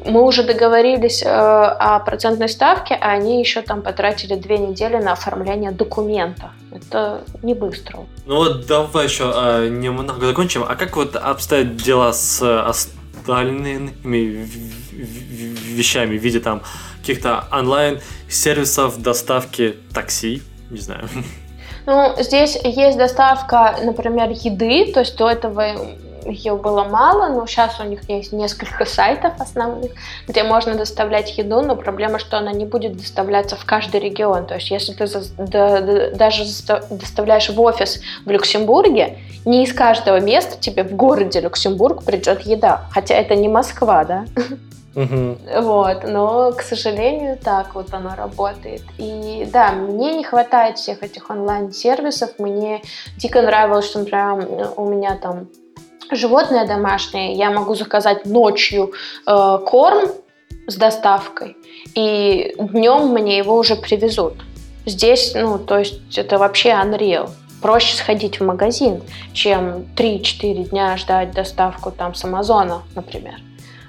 [0.05, 5.13] мы уже договорились э, о процентной ставке, а они еще там потратили две недели на
[5.13, 6.49] оформление оформления документов.
[6.71, 7.99] Это не быстро.
[8.25, 10.63] Ну вот давай еще а, немного закончим.
[10.67, 13.91] А как вот обстоят дела с остальными
[14.91, 16.61] вещами в виде там
[16.99, 20.41] каких-то онлайн-сервисов доставки такси?
[20.69, 21.09] Не знаю.
[21.87, 25.75] Ну, здесь есть доставка, например, еды, то есть до этого
[26.25, 29.91] ее было мало, но сейчас у них есть несколько сайтов основных,
[30.27, 34.45] где можно доставлять еду, но проблема, что она не будет доставляться в каждый регион.
[34.45, 36.43] То есть если ты даже
[36.89, 42.85] доставляешь в офис в Люксембурге, не из каждого места тебе в городе Люксембург придет еда.
[42.91, 44.25] Хотя это не Москва, да?
[44.95, 45.37] Угу.
[45.61, 48.81] Вот, но, к сожалению, так вот оно работает.
[48.97, 52.39] И да, мне не хватает всех этих онлайн-сервисов.
[52.39, 52.81] Мне
[53.17, 55.47] дико нравилось, что, например, у меня там
[56.11, 58.93] животное домашнее, я могу заказать ночью
[59.27, 60.09] э, корм
[60.67, 61.57] с доставкой,
[61.93, 64.33] и днем мне его уже привезут.
[64.85, 67.29] Здесь, ну, то есть это вообще unreal.
[67.61, 69.01] Проще сходить в магазин,
[69.33, 73.35] чем 3-4 дня ждать доставку там с Амазона, например.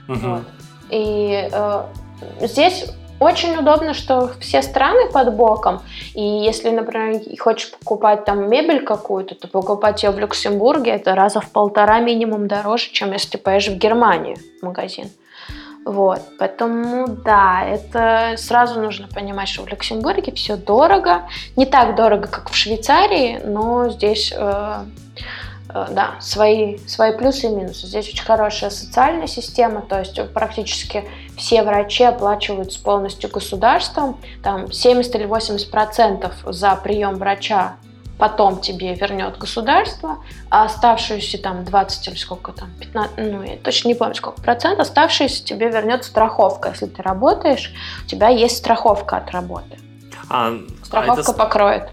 [0.09, 0.19] Угу.
[0.19, 0.43] Вот.
[0.91, 1.83] И э,
[2.41, 2.87] здесь
[3.21, 5.83] очень удобно, что все страны под боком,
[6.15, 11.41] и если, например, хочешь покупать там мебель какую-то, то покупать ее в Люксембурге это раза
[11.41, 15.11] в полтора минимум дороже, чем если ты поедешь в Германию в магазин.
[15.87, 22.27] Вот, поэтому, да, это сразу нужно понимать, что в Люксембурге все дорого, не так дорого,
[22.27, 24.85] как в Швейцарии, но здесь э,
[25.91, 27.87] да, свои, свои плюсы и минусы.
[27.87, 31.05] Здесь очень хорошая социальная система, то есть практически
[31.37, 34.19] все врачи оплачиваются полностью государством.
[34.43, 37.77] Там 70 или 80 процентов за прием врача
[38.19, 40.19] потом тебе вернет государство,
[40.51, 44.87] а оставшиеся там 20 или сколько там, 15, ну я точно не помню сколько процентов,
[44.87, 46.71] оставшиеся тебе вернет страховка.
[46.71, 47.73] Если ты работаешь,
[48.05, 49.79] у тебя есть страховка от работы.
[50.29, 51.33] А, страховка а это...
[51.33, 51.91] покроет.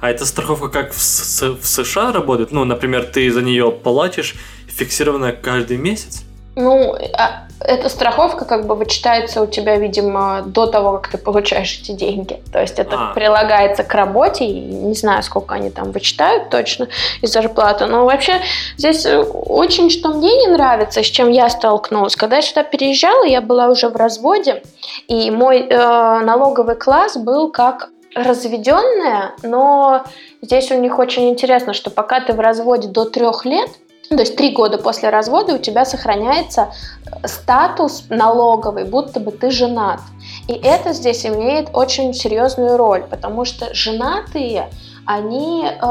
[0.00, 2.52] А эта страховка как в, в США работает?
[2.52, 4.34] Ну, например, ты за нее платишь
[4.68, 6.22] фиксированно каждый месяц?
[6.56, 11.78] Ну, а эта страховка как бы вычитается у тебя, видимо, до того, как ты получаешь
[11.80, 12.42] эти деньги.
[12.52, 13.14] То есть это а.
[13.14, 16.88] прилагается к работе, и не знаю, сколько они там вычитают точно
[17.20, 17.86] из зарплаты.
[17.86, 18.40] Но вообще
[18.76, 22.16] здесь очень, что мне не нравится, с чем я столкнулась.
[22.16, 24.62] Когда я сюда переезжала, я была уже в разводе,
[25.06, 30.04] и мой э, налоговый класс был как разведенная, но
[30.42, 33.70] здесь у них очень интересно, что пока ты в разводе до трех лет,
[34.08, 36.72] то есть три года после развода у тебя сохраняется
[37.06, 40.00] э, статус налоговый, будто бы ты женат.
[40.48, 44.68] И это здесь имеет очень серьезную роль, потому что женатые,
[45.06, 45.84] они э,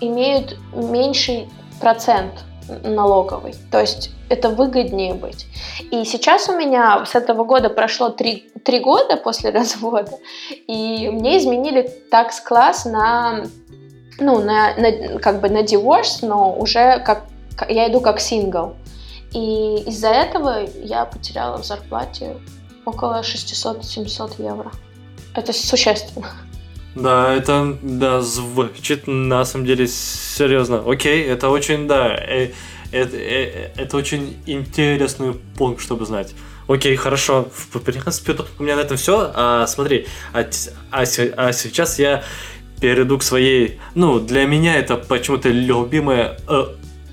[0.00, 1.48] имеют меньший
[1.80, 2.44] процент
[2.82, 3.54] налоговый.
[3.70, 5.46] То есть это выгоднее быть.
[5.90, 10.12] И сейчас у меня с этого года прошло три, три года после развода,
[10.66, 13.44] и мне изменили такс-класс на,
[14.18, 17.24] ну, на, на, как бы на divorce, но уже как
[17.68, 18.74] я иду как сингл.
[19.32, 22.36] И из-за этого я потеряла в зарплате
[22.84, 24.70] около 600-700 евро.
[25.34, 26.28] Это существенно.
[26.94, 30.82] Да, это да, звучит на самом деле серьезно.
[30.86, 32.50] Окей, это очень, да, э,
[32.90, 36.34] это, э, это очень интересный пункт, чтобы знать.
[36.68, 37.48] Окей, хорошо.
[37.54, 39.32] В принципе, у меня на этом все.
[39.34, 40.44] А, смотри, а,
[40.90, 42.22] а, а сейчас я
[42.80, 43.80] перейду к своей...
[43.94, 46.64] Ну, для меня это почему-то любимая э,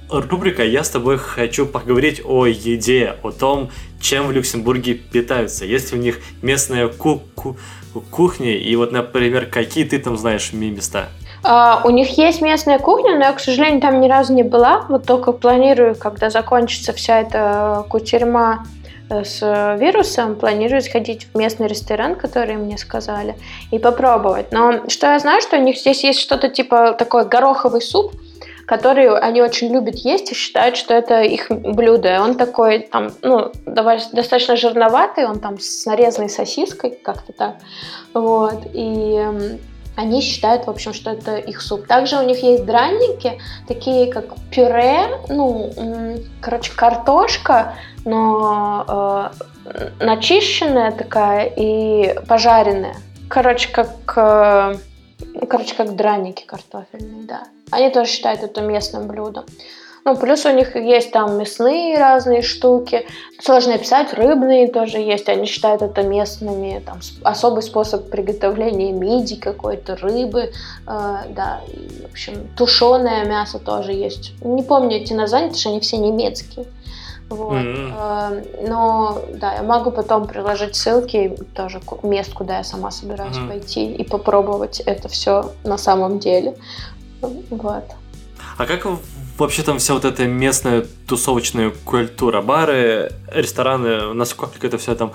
[0.09, 0.63] рубрика.
[0.63, 3.71] Я с тобой хочу поговорить о еде, о том,
[4.01, 5.65] чем в Люксембурге питаются.
[5.65, 7.57] Есть у них местная ку ку
[8.11, 11.09] кухня, и вот, например, какие ты там знаешь места?
[11.43, 14.85] Uh, у них есть местная кухня, но я, к сожалению, там ни разу не была.
[14.89, 18.65] Вот только планирую, когда закончится вся эта кутерьма
[19.09, 23.35] э, с вирусом, планирую сходить в местный ресторан, который мне сказали,
[23.71, 24.51] и попробовать.
[24.51, 28.11] Но что я знаю, что у них здесь есть что-то типа такой гороховый суп,
[28.69, 32.21] который они очень любят есть и считают, что это их блюдо.
[32.21, 37.55] Он такой, там, ну, достаточно жирноватый, он там с нарезанной сосиской, как-то так.
[38.13, 38.67] Вот.
[38.73, 39.25] И
[39.95, 41.87] они считают, в общем, что это их суп.
[41.87, 45.71] Также у них есть драники, такие как пюре, ну,
[46.39, 47.73] короче, картошка,
[48.05, 49.31] но
[49.65, 52.97] э, начищенная такая и пожаренная.
[53.29, 54.75] Короче, как, э,
[55.49, 57.43] короче, как драники картофельные, да.
[57.71, 59.45] Они тоже считают это местным блюдом.
[60.05, 63.05] Ну, плюс у них есть там мясные разные штуки.
[63.39, 65.27] Сложно описать, рыбные тоже есть.
[65.29, 66.81] Они считают это местными.
[66.85, 70.51] Там особый способ приготовления миди какой-то, рыбы.
[70.87, 74.33] Э, да, и, в общем, тушеное мясо тоже есть.
[74.41, 76.65] Не помню эти названия, потому что они все немецкие.
[77.29, 77.53] Вот.
[77.53, 78.67] Mm-hmm.
[78.67, 83.47] Но да, я могу потом приложить ссылки тоже мест, куда я сама собираюсь mm-hmm.
[83.47, 86.55] пойти и попробовать это все на самом деле.
[87.21, 87.83] Вот.
[88.57, 88.87] А как
[89.37, 95.13] вообще там вся вот эта местная тусовочная культура, бары, рестораны, насколько это все там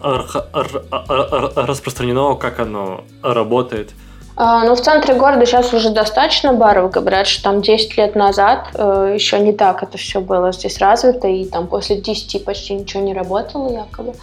[0.00, 3.94] распространено, как оно работает?
[4.36, 6.90] А, ну, в центре города сейчас уже достаточно баров.
[6.90, 11.28] Говорят, что там 10 лет назад э, еще не так это все было здесь развито,
[11.28, 14.14] и там после 10 почти ничего не работало якобы.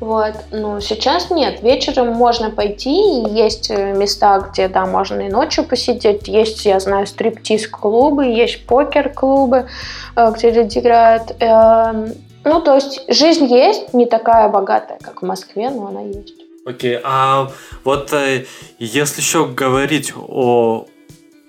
[0.00, 0.34] Вот.
[0.50, 1.62] Но сейчас нет.
[1.62, 6.28] Вечером можно пойти, и есть э, места, где, да, можно и ночью посидеть.
[6.28, 9.66] Есть, я знаю, стриптиз-клубы, есть покер-клубы,
[10.14, 11.34] э, где люди играют.
[11.40, 12.12] Эм,
[12.44, 16.43] ну, то есть жизнь есть, не такая богатая, как в Москве, но она есть.
[16.66, 17.50] Окей, а
[17.84, 18.46] вот э,
[18.78, 20.86] если еще говорить о,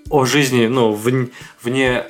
[0.09, 1.29] о жизни, ну, вне,
[1.63, 2.05] вне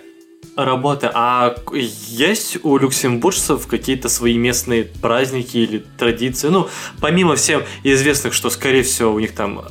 [0.56, 1.10] работы.
[1.14, 6.48] А есть у люксембуржцев какие-то свои местные праздники или традиции?
[6.48, 6.68] Ну,
[7.02, 9.66] помимо всем известных, что, скорее всего, у них там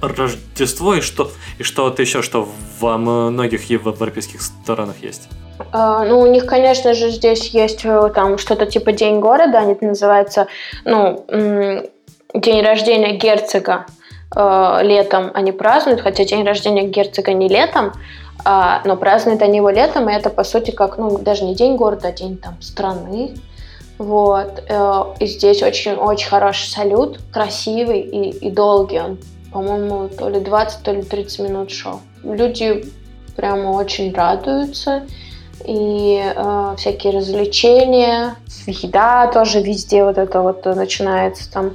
[0.00, 2.48] Рождество и что и что-то еще, что
[2.80, 5.28] во многих европейских странах есть.
[5.72, 9.72] Uh, ну, у них, конечно же, здесь есть э, там что-то типа День города, они
[9.72, 10.48] это называется,
[10.84, 11.24] ну,
[12.40, 13.86] день рождения герцога
[14.34, 17.92] uh, летом они празднуют, хотя день рождения герцога не летом,
[18.44, 21.74] а, но празднуют они его летом, и это, по сути, как, ну, даже не день
[21.74, 23.34] города, а день там страны.
[23.98, 24.62] Вот.
[24.68, 29.00] Э, и здесь очень-очень хороший салют, красивый и, и долгий.
[29.00, 29.18] Он,
[29.52, 32.00] по-моему, то ли 20, то ли 30 минут шел.
[32.22, 32.84] Люди
[33.34, 35.02] прямо очень радуются.
[35.64, 41.72] И э, всякие развлечения, еда тоже везде вот это вот начинается там.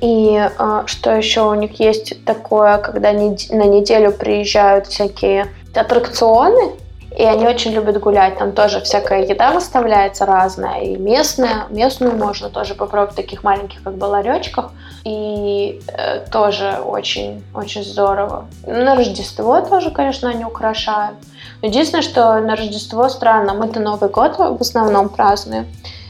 [0.00, 6.72] И э, что еще у них есть такое, когда не, на неделю приезжают всякие аттракционы,
[7.16, 8.38] и они очень любят гулять.
[8.38, 11.66] Там тоже всякая еда выставляется разная, и местная.
[11.70, 14.70] Местную можно тоже попробовать в таких маленьких как бы ларечках.
[15.04, 18.46] И э, тоже очень, очень здорово.
[18.66, 21.16] На Рождество тоже, конечно, они украшают.
[21.62, 23.54] Единственное, что на Рождество странно.
[23.54, 25.66] Мы-то Новый год в основном празднуем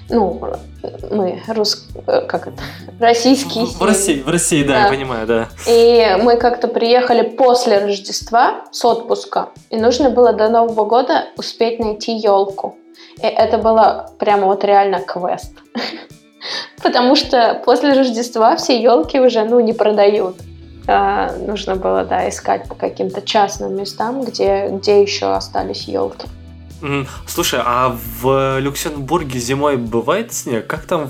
[0.08, 0.40] ну,
[1.10, 1.86] мы рус...
[2.06, 2.62] как это?
[2.98, 3.66] российские.
[3.66, 5.48] В, в России, в России, да, да, я понимаю, да.
[5.66, 11.78] И мы как-то приехали после Рождества с отпуска, и нужно было до Нового года успеть
[11.78, 12.76] найти елку.
[13.22, 15.52] И это было прямо вот реально квест.
[16.82, 20.36] Потому что после Рождества все елки уже, ну, не продают.
[20.86, 26.26] А, нужно было, да, искать по каким-то частным местам, где, где еще остались елки.
[27.26, 30.66] Слушай, а в Люксембурге зимой бывает снег?
[30.66, 31.08] Как там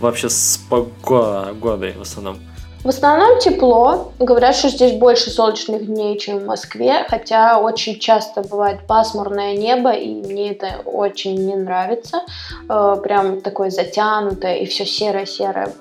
[0.00, 2.38] вообще с погодой в основном?
[2.84, 4.12] В основном тепло.
[4.20, 9.90] Говорят, что здесь больше солнечных дней, чем в Москве, хотя очень часто бывает пасмурное небо,
[9.90, 12.20] и мне это очень не нравится.
[12.68, 15.72] Э, прям такое затянутое, и все серое-серое.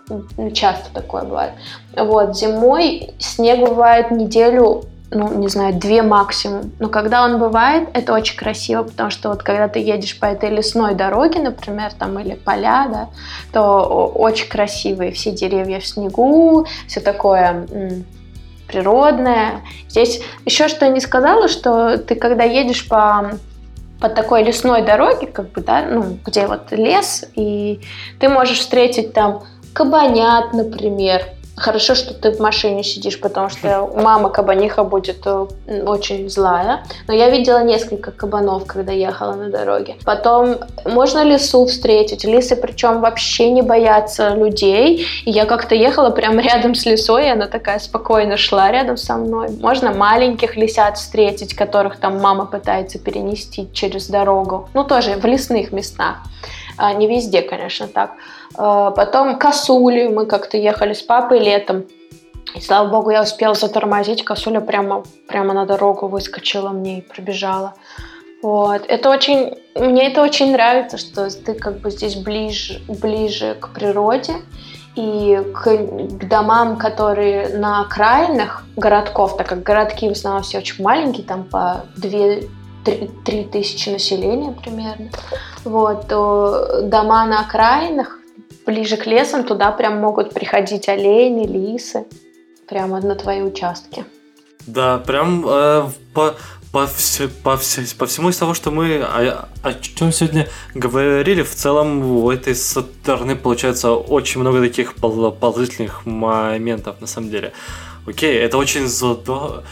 [0.54, 1.54] Часто такое бывает.
[1.96, 6.72] Вот, зимой снег бывает неделю ну, не знаю, две максимум.
[6.80, 10.50] Но когда он бывает, это очень красиво, потому что вот когда ты едешь по этой
[10.50, 13.10] лесной дороге, например, там или поля, да,
[13.54, 17.68] то очень красивые все деревья в снегу, все такое
[18.68, 19.62] природное.
[19.88, 23.32] Здесь еще что я не сказала, что ты когда едешь по
[24.00, 27.82] по такой лесной дороге, как бы, да, ну, где вот лес, и
[28.20, 29.42] ты можешь встретить там
[29.74, 31.24] кабанят, например,
[31.58, 35.48] Хорошо, что ты в машине сидишь, потому что мама кабаниха будет э,
[35.88, 36.84] очень злая.
[37.08, 39.96] Но я видела несколько кабанов, когда ехала на дороге.
[40.06, 42.26] Потом можно лису встретить.
[42.26, 45.08] Лисы причем вообще не боятся людей.
[45.26, 49.16] И я как-то ехала прямо рядом с лисой, и она такая спокойно шла рядом со
[49.16, 49.50] мной.
[49.60, 54.70] Можно маленьких лисят встретить, которых там мама пытается перенести через дорогу.
[54.76, 56.18] Ну, тоже в лесных местах.
[56.78, 58.12] А, не везде, конечно, так.
[58.58, 60.08] А, потом косули.
[60.08, 61.86] Мы как-то ехали с папой летом.
[62.56, 64.26] И, слава богу, я успела затормозить.
[64.26, 67.76] Косуля прямо, прямо на дорогу выскочила мне и пробежала.
[68.42, 68.84] Вот.
[68.88, 74.36] Это очень, мне это очень нравится, что ты как бы здесь ближе, ближе к природе
[74.96, 80.84] и к, к домам, которые на окраинах городков, так как городки в основном все очень
[80.84, 82.48] маленькие, там по 2
[83.26, 85.10] 3 тысячи населения примерно,
[85.66, 88.20] вот, то дома на окраинах,
[88.68, 92.06] ближе к лесам, туда прям могут приходить олени, лисы,
[92.68, 94.06] прямо на твои участки.
[94.68, 96.36] Да, прям э, по,
[96.72, 101.42] по, все, по, все, по всему из того, что мы о, о чем сегодня говорили,
[101.42, 107.54] в целом у этой стороны получается очень много таких положительных моментов на самом деле.
[108.06, 109.64] Окей, это очень здорово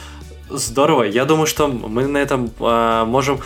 [0.50, 1.04] Здорово.
[1.04, 3.40] Я думаю, что мы на этом э, можем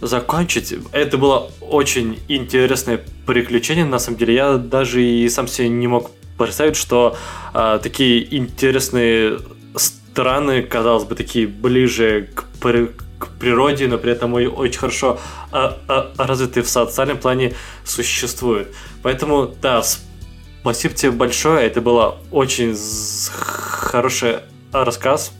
[0.00, 0.74] закончить.
[0.92, 4.34] Это было очень интересное приключение, на самом деле.
[4.34, 7.16] Я даже и сам себе не мог представить, что
[7.54, 9.38] э, такие интересные
[9.76, 12.86] страны, казалось бы, такие ближе к, при,
[13.18, 15.18] к природе, но при этом очень хорошо
[15.52, 18.68] э, э, развитые в социальном плане существуют.
[19.02, 19.82] Поэтому, да,
[20.62, 21.66] спасибо тебе большое.
[21.66, 22.76] Это было очень
[23.32, 24.38] хороший
[24.72, 25.32] рассказ.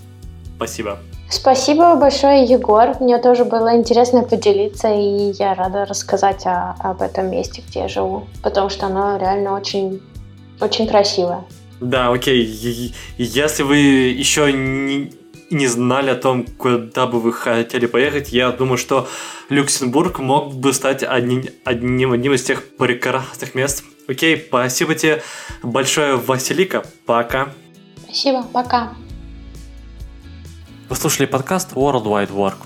[0.56, 0.98] Спасибо.
[1.34, 2.96] Спасибо большое, Егор.
[3.00, 7.88] Мне тоже было интересно поделиться, и я рада рассказать о, об этом месте, где я
[7.88, 10.00] живу, потому что оно реально очень,
[10.60, 11.44] очень красивое.
[11.80, 12.94] Да, окей.
[13.18, 15.12] Если вы еще не,
[15.50, 19.08] не знали о том, куда бы вы хотели поехать, я думаю, что
[19.48, 23.82] Люксембург мог бы стать одним, одним, одним из тех прекрасных мест.
[24.06, 25.22] Окей, спасибо тебе
[25.64, 26.84] большое, Василика.
[27.06, 27.48] Пока.
[28.06, 28.94] Спасибо, пока.
[30.86, 32.56] Вы слушали подкаст World Wide Work.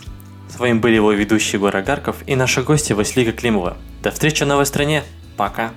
[0.49, 3.77] С вами были его ведущий Егор Агарков и наши гости Василика Климова.
[4.03, 5.05] До встречи в новой стране.
[5.37, 5.71] Пока.